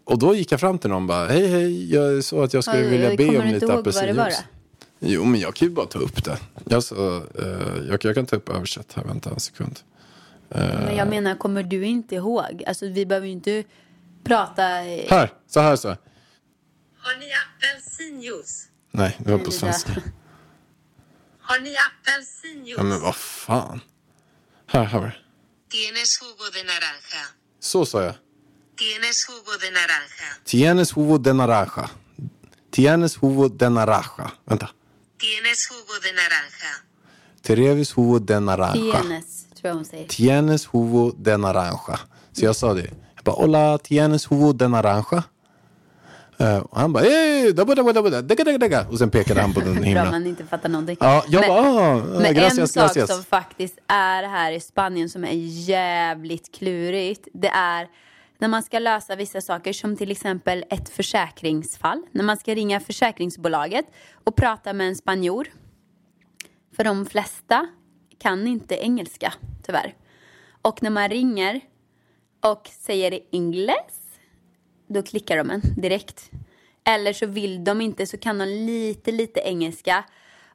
[0.05, 2.83] och då gick jag fram till någon bara, hej hej, jag sa att jag skulle
[2.83, 4.43] Har- vilja be om lite apelsinjuice.
[4.99, 6.39] Jo, men jag kan ju bara ta upp det.
[6.69, 9.81] Jag, sa, eh, jag, jag kan ta upp översätt här, vänta en sekund.
[10.49, 12.65] Men jag menar, kommer du inte ihåg?
[12.67, 13.65] Alltså vi behöver ju inte
[14.25, 14.85] prata...
[14.85, 15.89] eh, Här, så här så.
[15.89, 18.69] Har ni apelsinjuice?
[18.91, 19.91] Nej, det var på svenska.
[21.41, 22.75] Har ni apelsinjuice?
[22.79, 23.81] Ja, men vad fan.
[24.67, 25.15] Här, här var det.
[25.73, 27.27] Tienes jugo de naranja.
[27.61, 28.15] Så sa jag.
[28.77, 30.29] Tienes jugo de naranja.
[30.45, 31.91] Tienes jugo de naranja.
[32.71, 34.33] Tienes jugo de naranja.
[34.47, 34.71] Vänta.
[35.19, 36.73] Tienes jugo de naranja.
[37.43, 39.01] Terevis jugo de naranja.
[39.03, 40.09] Tienes, tror jag hon säger.
[40.09, 41.99] Tienes jugo de naranja.
[42.33, 42.91] Så jag sa det.
[43.17, 45.23] Jag bara, hola, tienes jugo de naranja.
[46.39, 48.87] Eh, och han bara, eh, dabba, dabba, dabba, daga, daga, daga.
[48.91, 50.11] Och sen pekade han på den Bra himla.
[50.11, 50.97] man inte fattar någonting.
[51.01, 53.09] Ja, jag Men- bara, ah, Men en gracias, sak gracias.
[53.11, 55.33] som faktiskt är här i Spanien som är
[55.69, 57.29] jävligt klurigt.
[57.33, 57.89] Det är
[58.45, 62.03] när man ska lösa vissa saker som till exempel ett försäkringsfall.
[62.13, 63.87] När man ska ringa försäkringsbolaget
[64.25, 65.49] och prata med en spanjor.
[66.77, 67.67] För de flesta
[68.19, 69.95] kan inte engelska tyvärr.
[70.63, 71.61] Och när man ringer
[72.41, 74.19] och säger ingles
[74.87, 76.31] då klickar de en direkt.
[76.85, 80.05] Eller så vill de inte så kan de lite, lite engelska.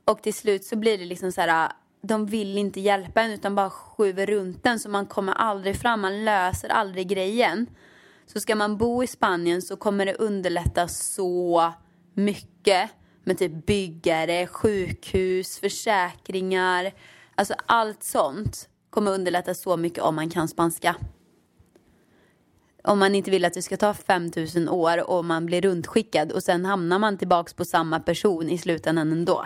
[0.06, 1.72] Och till slut så blir det liksom så här,
[2.02, 6.02] de vill inte hjälpa en utan bara skjuter runt en så man kommer aldrig fram,
[6.02, 7.68] man löser aldrig grejen.
[8.26, 11.74] Så ska man bo i Spanien så kommer det underlätta så
[12.14, 12.90] mycket
[13.24, 16.92] med typ byggare, sjukhus, försäkringar.
[17.36, 20.96] Alltså allt sånt kommer underlätta så mycket om man kan spanska.
[22.84, 26.44] Om man inte vill att det ska ta 5000 år och man blir runtskickad och
[26.44, 29.46] sen hamnar man tillbaks på samma person i slutändan ändå.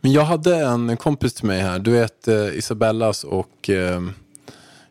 [0.00, 4.00] Men jag hade en kompis till mig här, du vet eh, Isabellas och eh,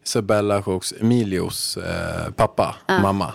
[0.06, 3.34] Isabellas och Emilios eh, pappa, mamma.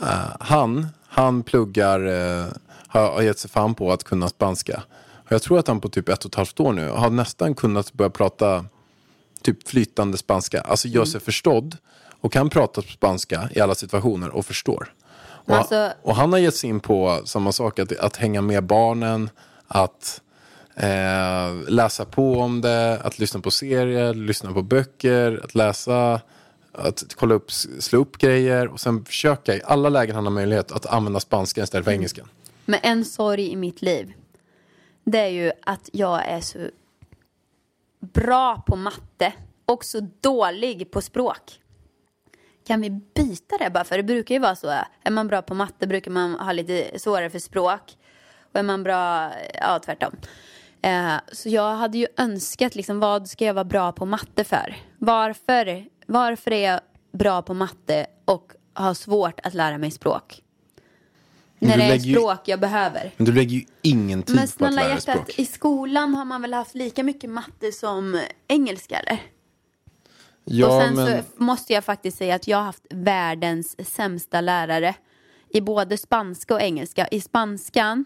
[0.00, 2.46] Eh, han, han pluggar, eh,
[2.88, 4.82] har, gett sig fan på att kunna spanska.
[5.14, 7.54] Och jag tror att han på typ ett och ett halvt år nu har nästan
[7.54, 8.64] kunnat börja prata
[9.42, 11.76] typ flytande spanska, alltså gör sig förstådd
[12.20, 14.92] och kan prata spanska i alla situationer och förstår.
[15.46, 18.64] Och, Alltså- och han har gett sig in på samma sak, att, att hänga med
[18.64, 19.30] barnen,
[19.68, 20.20] att
[20.76, 26.20] eh, läsa på om det, att lyssna på serier, lyssna på böcker, att läsa,
[26.72, 30.72] att kolla upp, slå upp grejer och sen försöka i alla lägen han har möjlighet
[30.72, 32.28] att använda spanska istället för engelskan.
[32.64, 34.12] Men en sorg i mitt liv,
[35.04, 36.58] det är ju att jag är så
[38.00, 39.32] bra på matte
[39.64, 41.60] och så dålig på språk.
[42.66, 43.84] Kan vi byta det bara?
[43.84, 44.68] För det brukar ju vara så.
[45.02, 47.96] Är man bra på matte brukar man ha lite svårare för språk.
[48.52, 50.16] Och är man bra, ja tvärtom.
[50.84, 54.76] Eh, så jag hade ju önskat, liksom, vad ska jag vara bra på matte för?
[54.98, 56.80] Varför, varför är jag
[57.12, 60.40] bra på matte och har svårt att lära mig språk?
[61.58, 63.10] När det är lägger ju- språk jag behöver.
[63.16, 65.38] Men du lägger ju ingen tid Men på att lära dig språk.
[65.38, 69.18] i skolan har man väl haft lika mycket matte som engelska eller?
[70.44, 71.06] Ja, och sen men...
[71.22, 74.94] så måste jag faktiskt säga att jag har haft världens sämsta lärare
[75.48, 77.08] i både spanska och engelska.
[77.08, 78.04] I spanskan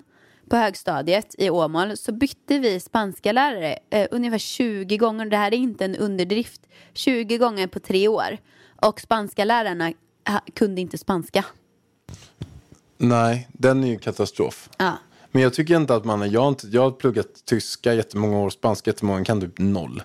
[0.48, 5.26] på högstadiet i Åmål så bytte vi spanska lärare eh, ungefär 20 gånger.
[5.26, 6.60] Det här är inte en underdrift.
[6.92, 8.38] 20 gånger på tre år.
[8.82, 9.92] Och spanska lärarna
[10.54, 11.44] kunde inte spanska.
[12.96, 14.68] Nej, den är ju katastrof.
[14.78, 14.92] Ja.
[15.30, 18.38] Men jag tycker inte att man är, jag har, inte, jag har pluggat tyska jättemånga
[18.38, 20.02] år, spanska jättemånga, kan typ noll.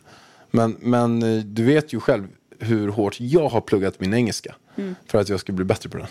[0.52, 2.28] Men, men eh, du vet ju själv
[2.60, 4.56] hur hårt jag har pluggat min engelska.
[4.76, 4.96] Mm.
[5.06, 6.08] För att jag ska bli bättre på den.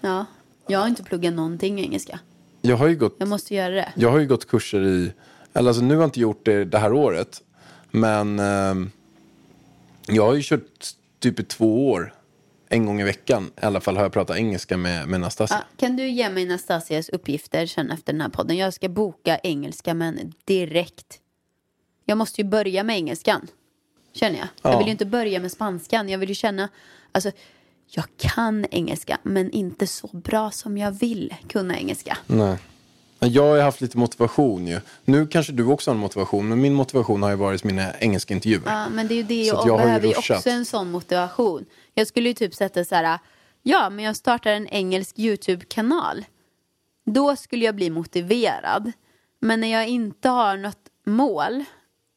[0.00, 0.26] ja.
[0.68, 2.20] Jag har inte pluggat någonting engelska.
[2.68, 3.92] Jag har ju gått, Jag måste göra det.
[3.96, 5.12] jag har ju gått kurser i,
[5.54, 7.42] eller alltså nu har jag inte gjort det det här året.
[7.90, 8.90] Men ehm,
[10.06, 10.62] jag har ju kört
[11.18, 12.14] typ i två år
[12.68, 15.56] en gång i veckan i alla fall har jag pratat engelska med, med Nastasia.
[15.60, 18.56] Ja, kan du ge mig Nastasias uppgifter sen efter den här podden?
[18.56, 21.18] Jag ska boka engelska men direkt.
[22.04, 23.46] Jag måste ju börja med engelskan.
[24.12, 24.48] Känner jag.
[24.62, 24.78] Jag Ja.
[24.78, 26.08] vill ju inte börja med spanskan.
[26.08, 26.68] Jag vill ju känna,
[27.12, 27.30] alltså
[27.86, 32.18] jag kan engelska men inte så bra som jag vill kunna engelska.
[32.26, 32.58] Nej.
[33.18, 34.80] Jag har haft lite motivation ju.
[35.04, 38.34] Nu kanske du också har en motivation, men min motivation har ju varit mina engelska
[38.34, 38.62] intervjuer.
[38.66, 40.36] Ja, men det är ju det Så jag, behöver ju ruschat.
[40.36, 41.64] också en sån motivation.
[41.94, 43.18] Jag skulle ju typ sätta så här,
[43.62, 46.24] ja men jag startar en engelsk YouTube-kanal.
[47.06, 48.92] Då skulle jag bli motiverad.
[49.40, 51.64] Men när jag inte har något mål,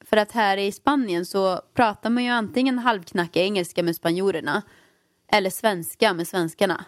[0.04, 4.62] för att här i Spanien så pratar man ju antingen halvknackig engelska med spanjorerna
[5.32, 6.84] eller svenska med svenskarna.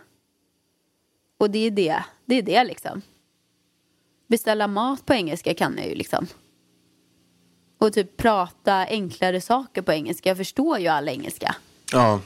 [1.39, 3.03] Och det är det, det är det liksom.
[4.29, 6.27] Beställa mat på engelska kan jag ju liksom.
[7.79, 10.29] Och typ prata enklare saker på engelska.
[10.29, 11.55] Jag förstår ju all engelska.
[11.93, 12.21] Ja.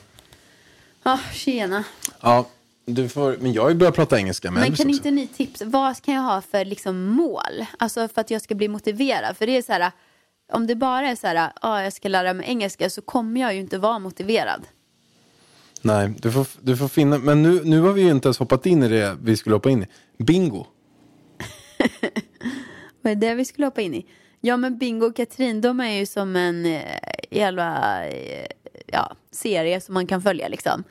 [1.03, 1.85] Ja, tjena.
[2.21, 2.47] ja
[2.87, 4.97] du får, men jag har ju börjat prata engelska med Men kan också.
[4.97, 7.67] inte ni tipsa, vad kan jag ha för liksom mål?
[7.79, 9.37] Alltså för att jag ska bli motiverad.
[9.37, 9.93] För det är så här,
[10.53, 13.55] om det bara är så här, ja jag ska lära mig engelska så kommer jag
[13.55, 14.67] ju inte vara motiverad.
[15.87, 17.19] Nej, du får, du får finna.
[17.19, 19.71] Men nu, nu har vi ju inte ens hoppat in i det vi skulle hoppa
[19.71, 19.87] in i.
[20.23, 20.67] Bingo.
[23.03, 24.07] Vad är det vi skulle hoppa in i?
[24.41, 26.83] Ja men Bingo och Katrin de är ju som en eh,
[27.31, 28.47] jävla eh,
[28.87, 30.85] ja, serie som man kan följa liksom.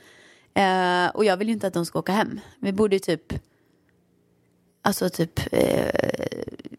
[0.54, 2.40] Eh, och jag vill ju inte att de ska åka hem.
[2.60, 3.32] Vi borde ju typ
[4.82, 6.26] Alltså typ eh,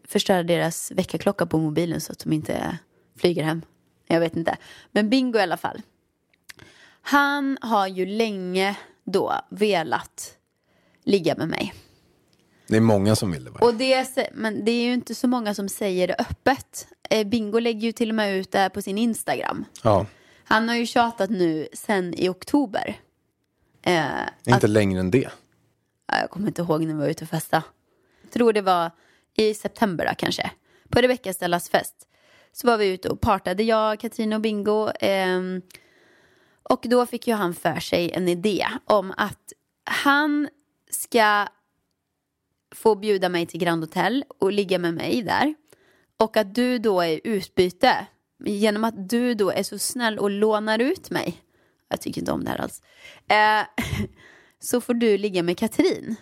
[0.04, 2.78] förstöra deras väckarklocka på mobilen så att de inte
[3.16, 3.62] flyger hem.
[4.06, 4.56] Jag vet inte.
[4.92, 5.82] Men Bingo i alla fall.
[7.02, 10.36] Han har ju länge då velat
[11.04, 11.74] ligga med mig.
[12.66, 13.50] Det är många som vill det.
[13.50, 13.58] Va?
[13.62, 16.88] Och det, men det är ju inte så många som säger det öppet.
[17.10, 19.64] Eh, Bingo lägger ju till och med ut det här på sin Instagram.
[19.82, 20.06] Ja,
[20.44, 22.96] Han har ju tjatat nu sen i oktober.
[23.82, 24.04] Eh,
[24.46, 25.28] inte längre än det.
[26.06, 27.62] Ja, jag kommer inte ihåg när vi var ute och festa.
[28.22, 28.90] Jag tror det var
[29.34, 30.50] i september då, kanske.
[30.88, 31.94] På Rebecca Stellas fest.
[32.52, 34.88] Så var vi ute och partade, jag, Katrin och Bingo.
[35.00, 35.62] ehm,
[36.68, 39.52] och då fick ju han för sig en idé om att
[39.84, 40.48] han
[40.90, 41.48] ska
[42.74, 45.54] få bjuda mig till Grand Hotel och ligga med mig där.
[46.16, 48.06] Och att du då är utbyte.
[48.44, 51.42] Genom att du då är så snäll och lånar ut mig.
[51.88, 52.82] Jag tycker inte om det här alls.
[53.28, 53.84] Eh,
[54.60, 56.16] så får du ligga med Katrin.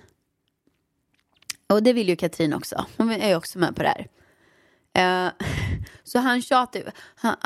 [1.67, 2.87] Och det vill ju Katrin också.
[2.97, 4.07] Hon är ju också med på det här.
[5.27, 5.33] Eh,
[6.05, 6.87] så han tjatar ju.
[7.15, 7.37] Han,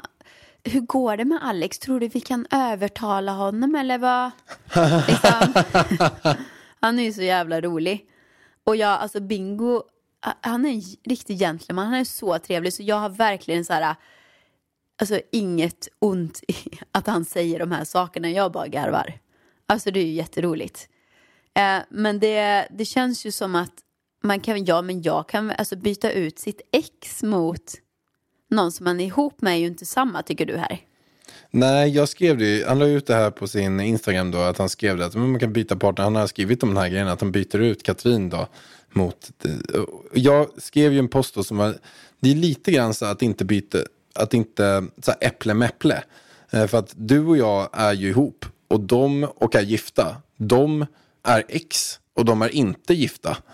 [0.64, 1.78] hur går det med Alex?
[1.78, 4.30] Tror du vi kan övertala honom eller vad?
[5.08, 5.62] liksom.
[6.80, 8.06] Han är ju så jävla rolig.
[8.64, 9.82] Och jag, alltså Bingo,
[10.40, 11.86] han är en riktig gentleman.
[11.86, 13.94] Han är så trevlig så jag har verkligen så här,
[15.02, 16.54] alltså inget ont i
[16.92, 18.30] att han säger de här sakerna.
[18.30, 19.18] Jag bara garvar.
[19.66, 20.88] Alltså det är ju jätteroligt.
[21.54, 23.74] Eh, men det, det känns ju som att
[24.22, 27.74] man kan, ja men jag kan alltså byta ut sitt ex mot
[28.50, 30.80] någon som man är ihop med är ju inte samma tycker du här.
[31.50, 32.64] Nej, jag skrev det ju.
[32.64, 34.38] Han la ut det här på sin Instagram då.
[34.38, 36.04] Att han skrev det att man kan byta partner.
[36.04, 37.08] Han har skrivit om den här grejen.
[37.08, 38.48] Att han byter ut Katrin då.
[38.92, 39.30] Mot,
[40.12, 41.74] jag skrev ju en post då som var.
[42.20, 43.78] Det är lite grann så att inte byta.
[44.14, 46.02] Att inte så här äpple med äpple.
[46.50, 48.46] Eh, För att du och jag är ju ihop.
[48.68, 50.16] Och de och är gifta.
[50.36, 50.86] De
[51.22, 52.00] är ex.
[52.14, 53.36] Och de är inte gifta.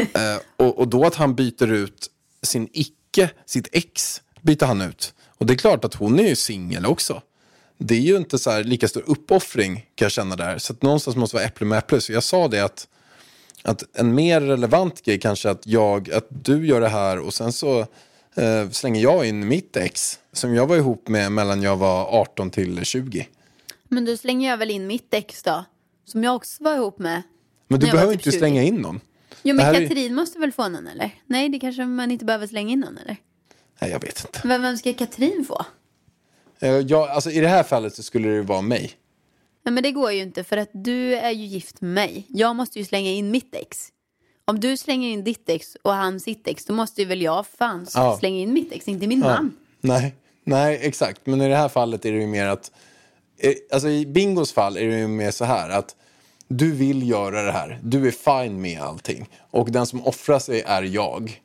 [0.00, 2.10] Eh, och, och då att han byter ut
[2.42, 5.14] sin icke, sitt ex, byter han ut.
[5.28, 7.22] Och det är klart att hon är ju singel också.
[7.78, 10.58] Det är ju inte så här lika stor uppoffring kan jag känna där.
[10.58, 12.00] Så att någonstans måste vara äpple med äpple.
[12.00, 12.88] Så jag sa det att,
[13.62, 17.52] att en mer relevant grej kanske att jag, att du gör det här och sen
[17.52, 17.80] så
[18.34, 20.18] eh, slänger jag in mitt ex.
[20.32, 23.28] Som jag var ihop med mellan jag var 18 till 20.
[23.88, 25.64] Men då slänger jag väl in mitt ex då.
[26.04, 27.22] Som jag också var ihop med.
[27.68, 28.38] Men du när jag var behöver typ inte 20.
[28.38, 29.00] slänga in någon.
[29.42, 31.10] Jo Det men här är- Katrin måste väl få någon eller?
[31.26, 33.16] Nej det kanske man inte behöver slänga in någon eller?
[33.80, 34.40] Nej, jag vet inte.
[34.48, 35.64] Vem, vem ska Katrin få?
[36.60, 38.90] Eh, Jag, alltså, I det här fallet så skulle det vara mig.
[39.62, 42.26] Nej men det går ju inte för att du är ju gift med mig.
[42.28, 43.88] Jag måste ju slänga in mitt ex.
[44.44, 47.46] Om du slänger in ditt ex och han sitt ex då måste ju väl jag
[47.46, 48.16] fan Ja.
[48.18, 49.26] slänga in mitt ex, inte min Ja.
[49.28, 49.56] man.
[49.80, 50.14] Nej,
[50.44, 51.26] nej, exakt.
[51.26, 52.72] Men i det här fallet är det ju mer att...
[53.38, 55.96] eh, Alltså i Bingos fall är det ju mer så här att
[56.48, 57.80] du vill göra det här.
[57.82, 58.10] Du är
[58.42, 59.28] fine med allting.
[59.50, 61.40] Och den som offrar sig är jag.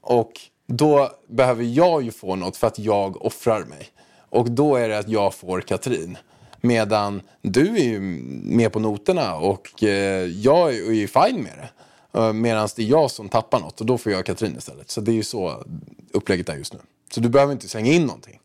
[0.00, 0.32] Och
[0.66, 3.88] då behöver jag ju få något för att jag offrar mig.
[4.30, 6.18] Och då är det att jag får Katrin.
[6.60, 8.00] Medan du är ju
[8.44, 11.70] med på noterna och eh, jag är ju fine med det.
[12.18, 14.90] Uh, Medan det är jag som tappar något och då får jag Katrin istället.
[14.90, 15.64] Så det är ju så
[16.12, 16.78] upplägget är just nu.
[17.14, 18.40] Så du behöver inte slänga in någonting.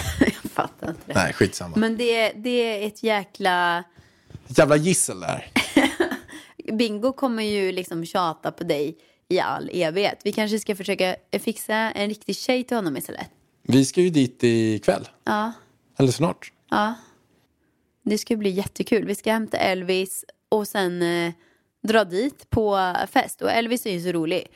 [0.50, 1.14] fattar inte det.
[1.14, 1.76] Nej, skitsamma.
[1.76, 3.84] Men det, det är ett jäkla...
[4.46, 5.50] Jävla gissel där.
[6.72, 8.96] Bingo kommer ju liksom tjata på dig
[9.30, 10.20] i all evighet.
[10.24, 13.26] Vi kanske ska försöka fixa en riktig tjej till honom istället.
[13.62, 15.08] Vi ska ju dit ikväll.
[15.24, 15.52] Ja,
[15.98, 16.52] Eller snart.
[16.70, 16.94] ja.
[18.02, 19.04] Det ska bli jättekul.
[19.06, 21.32] Vi ska hämta Elvis och sen eh,
[21.82, 23.42] dra dit på fest.
[23.42, 24.46] Och Elvis är ju så rolig.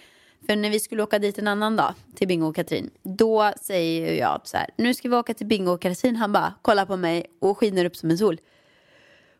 [0.46, 2.90] För när vi skulle åka dit en annan dag till Bingo och Katrin.
[3.02, 4.70] Då säger jag så här.
[4.78, 6.16] Nu ska vi åka till Bingo och Katrin.
[6.16, 8.40] Han bara kollar på mig och skiner upp som en sol.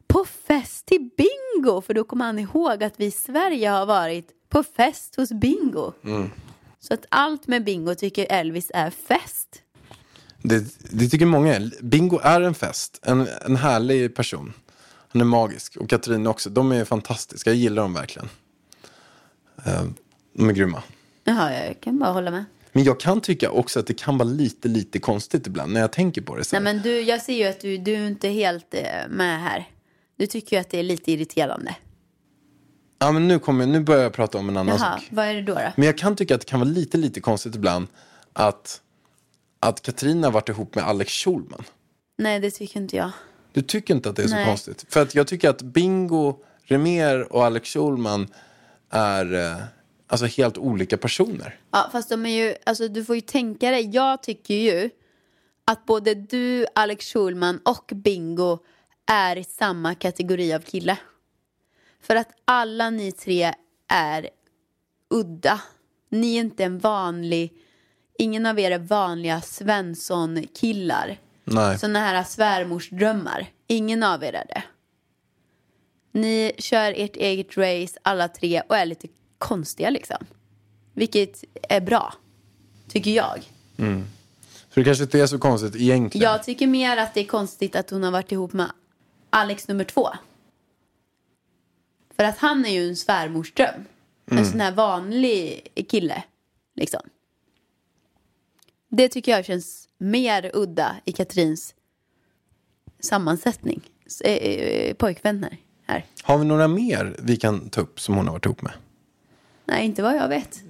[0.07, 1.81] På fest till Bingo!
[1.81, 5.93] För då kommer han ihåg att vi i Sverige har varit på fest hos Bingo.
[6.81, 9.63] Så att allt med Bingo tycker Elvis är fest.
[10.43, 11.71] Det, det tycker många.
[11.81, 13.01] Bingo är en fest.
[13.03, 14.53] En, en härlig person.
[15.09, 15.77] Han är magisk.
[15.77, 16.51] Och Katrin också.
[16.51, 17.51] De är fantastiska.
[17.51, 18.29] Jag gillar dem verkligen.
[19.67, 19.85] Eh,
[20.33, 20.83] De är grymma.
[21.25, 22.45] Jaha, jag kan bara hålla med.
[22.73, 25.93] Men jag kan tycka också att det kan vara lite, lite konstigt ibland när jag
[25.93, 26.45] tänker på det.
[26.45, 29.41] Så Nej men du, jag ser ju att du, du är inte helt eh, med
[29.41, 29.69] här.
[30.17, 31.75] Du tycker ju att det är lite irriterande.
[33.05, 35.09] Ja, men nu, kommer, nu börjar jag prata om en annan Jaha, sak.
[35.11, 35.55] vad är det då?
[35.55, 35.61] då?
[35.77, 37.87] Men jag kan tycka att det kan vara lite, lite konstigt ibland
[38.33, 38.81] att,
[39.61, 41.65] att Katrin har varit ihop med Alex Schulman.
[42.19, 43.11] Nej, det tycker inte jag.
[43.53, 44.47] Du tycker inte att det är så Nej.
[44.47, 44.85] konstigt?
[44.89, 48.29] För att jag tycker att Bingo, Remer och Alex Schulman
[48.91, 49.63] är eh,
[50.07, 51.59] alltså helt olika personer.
[51.71, 54.91] Ja, fast de är ju, alltså du får ju tänka dig, jag tycker ju
[55.65, 58.59] att både du, Alex Schulman och Bingo
[59.07, 60.99] är i samma kategori av kille.
[62.07, 63.55] För att alla ni tre
[63.89, 64.29] är
[65.11, 65.61] udda.
[66.09, 67.53] Ni är inte en vanlig,
[68.19, 71.19] ingen av er är vanliga Svensson-killar.
[71.45, 71.79] Nej.
[71.79, 73.47] Sådana här svärmorsdrömmar.
[73.67, 74.63] Ingen av er är det.
[76.13, 80.27] Ni kör ert eget race alla tre och är lite konstiga liksom.
[80.93, 82.15] Vilket är bra,
[82.89, 83.43] tycker jag.
[84.75, 86.31] Så det kanske inte är så konstigt egentligen.
[86.33, 88.71] Jag tycker mer att det är konstigt att hon har varit ihop med
[89.31, 90.09] Alex nummer två.
[92.17, 93.85] För att han är ju en svärmorsdröm.
[94.31, 96.25] En sån här vanlig kille.
[96.77, 97.01] Liksom.
[98.89, 101.75] Det tycker jag känns mer udda i Katrins
[103.01, 103.81] sammansättning.
[104.25, 105.57] Eh, eh, Pojkvänner
[105.87, 106.05] här.
[106.23, 108.73] Har vi några mer vi kan ta upp som hon har varit ihop med?
[109.65, 110.63] Nej, inte vad jag vet.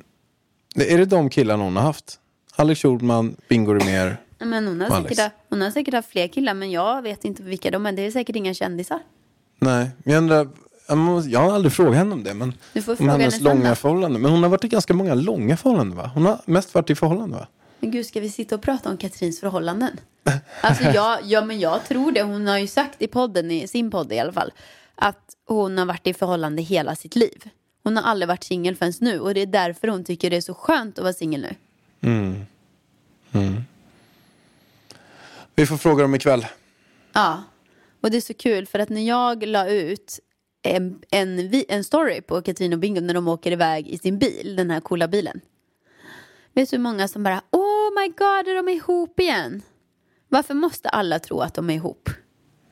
[0.74, 2.20] Är det de killarna hon har haft?
[2.56, 3.72] Alex Schulman, Bingo.
[3.74, 5.16] Nej, Men hon, har Alex.
[5.16, 7.92] säkert, hon har säkert haft fler killar, men jag vet inte vilka de är.
[7.92, 9.00] Det är säkert inga kändisar.
[9.58, 10.48] Nej, jag undrar.
[11.28, 12.34] Jag har aldrig frågat henne om det.
[12.34, 12.52] Men
[12.98, 13.74] om hennes långa då.
[13.74, 14.22] förhållanden.
[14.22, 16.10] Men hon har varit i ganska många långa förhållanden va?
[16.14, 17.46] Hon har mest varit i förhållanden va?
[17.80, 20.00] Men gud, ska vi sitta och prata om Katrins förhållanden?
[20.60, 22.22] Alltså jag, ja, men jag tror det.
[22.22, 24.52] Hon har ju sagt i podden, i sin podd i alla fall,
[24.94, 27.50] att hon har varit i förhållande hela sitt liv.
[27.82, 30.40] Hon har aldrig varit singel förrän nu och det är därför hon tycker det är
[30.40, 31.54] så skönt att vara singel nu.
[35.54, 36.46] Vi får fråga dem ikväll.
[37.12, 37.42] Ja,
[38.00, 40.20] och det är så kul för att när jag la ut
[40.64, 44.56] en, en, en story på Katrin och Bingo när de åker iväg i sin bil,
[44.56, 45.40] den här coola bilen.
[46.52, 49.62] Vet du hur många som bara, oh my god, är de ihop igen?
[50.28, 52.10] Varför måste alla tro att de är ihop?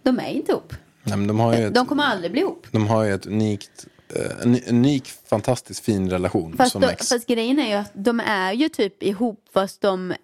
[0.02, 0.74] De är inte ihop.
[1.02, 2.66] Nej, men de har ju ett, De kommer aldrig bli ihop.
[2.70, 3.86] de har ju ett unikt,
[4.16, 7.08] eh, en unik, fantastiskt fin relation Fast, som då, ex.
[7.08, 10.14] fast grejen är ju att de är ju typ ihop fast de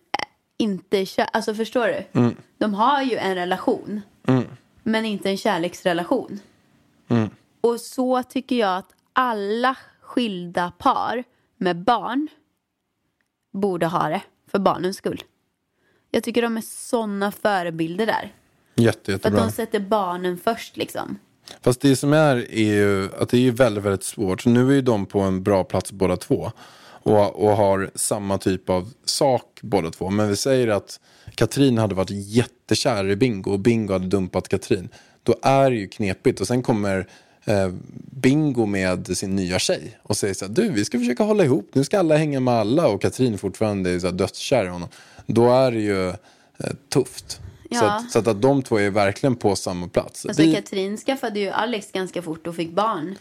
[0.56, 2.20] inte kär, Alltså förstår du?
[2.20, 2.36] Mm.
[2.58, 4.00] De har ju en relation.
[4.82, 6.40] Men inte en kärleksrelation.
[7.08, 7.30] Mm.
[7.60, 11.24] Och så tycker jag att alla skilda par
[11.56, 12.28] med barn
[13.52, 14.22] borde ha det.
[14.50, 15.22] För barnens skull.
[16.10, 18.32] Jag tycker de är såna förebilder där.
[18.74, 19.40] Jätte, För att jättebra.
[19.40, 21.18] de sätter barnen först liksom.
[21.60, 24.40] Fast det som är är ju att det är väldigt, väldigt svårt.
[24.40, 26.52] Så nu är ju de på en bra plats båda två.
[27.02, 30.10] Och, och har samma typ av sak båda två.
[30.10, 31.00] Men vi säger att
[31.34, 34.88] Katrin hade varit jättekär i Bingo och Bingo hade dumpat Katrin.
[35.22, 36.40] Då är det ju knepigt.
[36.40, 37.08] Och sen kommer
[38.10, 41.70] Bingo med sin nya tjej och säger så här, du vi ska försöka hålla ihop.
[41.72, 44.88] Nu ska alla hänga med alla och Katrin fortfarande är så här dödskär i honom.
[45.26, 46.14] Då är det ju eh,
[46.88, 47.30] tufft.
[47.30, 47.40] Så,
[47.70, 47.90] Ja.
[47.96, 50.26] att, så att, att de två är verkligen på samma plats.
[50.26, 53.14] Alltså Vi- Katrin skaffade ju Alex ganska fort och fick barn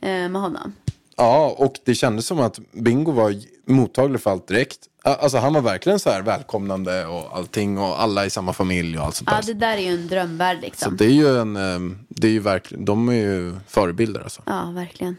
[0.00, 0.72] eh, med honom.
[1.16, 3.34] Ja, och det kändes som att Bingo var
[3.64, 4.78] mottaglig för allt direkt.
[5.04, 9.04] Alltså han var verkligen så här välkomnande och allting och alla i samma familj och
[9.04, 9.46] allt sånt Ja, där.
[9.46, 10.96] det där är ju en drömvärld Så liksom.
[10.96, 14.42] det är ju en, ehm, det är ju verkligen, de är ju förebilder alltså.
[14.46, 15.16] Ja, verkligen.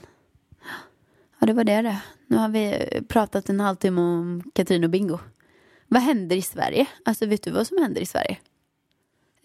[1.39, 1.97] Ja, det var det det.
[2.27, 5.19] Nu har vi pratat en halvtimme om Katrin och Bingo.
[5.87, 6.85] Vad händer i Sverige?
[7.05, 8.37] Alltså, vet du vad som händer i Sverige?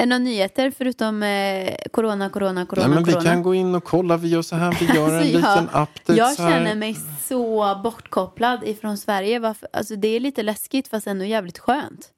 [0.01, 3.30] Är det några nyheter förutom eh, corona, corona, corona, Nej men vi corona?
[3.30, 6.36] kan gå in och kolla, vi gör så här, vi gör en liten update jag
[6.36, 9.38] känner mig så bortkopplad ifrån Sverige.
[9.38, 9.68] Varför?
[9.72, 12.09] Alltså, det är lite läskigt fast ändå jävligt skönt.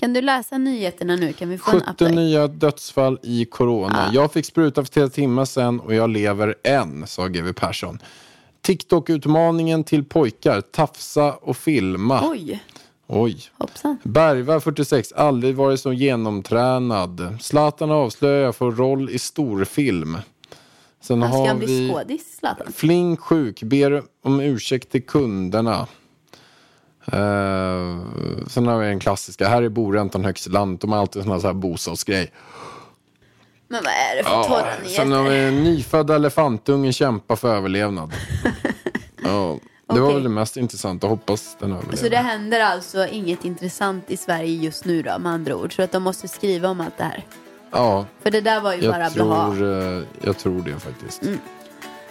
[0.00, 1.32] Kan du läsa nyheterna nu?
[1.32, 2.14] Kan vi få en 17 update?
[2.14, 4.06] nya dödsfall i corona.
[4.08, 4.12] Ah.
[4.12, 7.98] Jag fick spruta för tre timmar sedan och jag lever än, sa GW Persson.
[8.62, 10.60] TikTok-utmaningen till pojkar.
[10.60, 12.30] Tafsa och filma.
[12.30, 12.60] Oj,
[13.06, 13.50] Oj.
[13.58, 13.98] hoppsan.
[14.02, 17.36] Bergva 46, aldrig varit så genomtränad.
[17.40, 20.18] Zlatan avslöjar får roll i storfilm.
[21.00, 22.72] Sen Han ska har bli vi skådis, Zlatan?
[22.72, 25.86] Flink sjuk, ber om ursäkt till kunderna.
[27.12, 27.98] Eh,
[28.48, 30.80] sen har vi en klassiska, här är boräntan högst i landet.
[30.80, 32.32] De har alltid såna så här bostadsgrej.
[33.68, 38.12] Men vad är det för Ja, torra sen har vi nyfödda elefantungen kämpar för överlevnad.
[39.22, 39.58] ja,
[39.94, 41.96] det var väl det mest intressanta, hoppas den överlever.
[41.96, 45.76] Så det händer alltså inget intressant i Sverige just nu då, med andra ord.
[45.76, 47.24] Så att de måste skriva om allt det här.
[47.70, 49.54] Ja, För det där var ju bara jag blaha.
[49.54, 51.22] tror, eh, jag tror det faktiskt.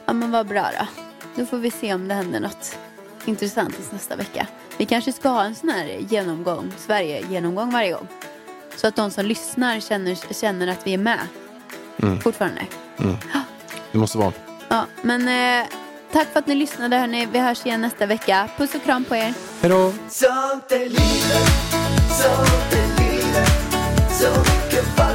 [0.05, 0.87] Ja men vad bra då.
[1.35, 2.77] Då får vi se om det händer något
[3.25, 4.47] intressant nästa vecka.
[4.77, 8.07] Vi kanske ska ha en sån här genomgång, Sverige-genomgång varje gång.
[8.75, 11.19] Så att de som lyssnar känner, känner att vi är med.
[11.97, 12.19] Mm.
[12.21, 12.61] Fortfarande.
[13.91, 14.33] Det måste vara.
[14.69, 15.21] Ja, men
[15.61, 15.67] eh,
[16.15, 17.27] tack för att ni lyssnade hörni.
[17.31, 18.49] Vi hörs igen nästa vecka.
[18.57, 19.33] Puss och kram på er.
[19.61, 19.93] Hej då!
[20.09, 21.49] Sånt är livet,
[22.09, 23.49] sånt är livet
[24.11, 25.14] Så mycket falskhet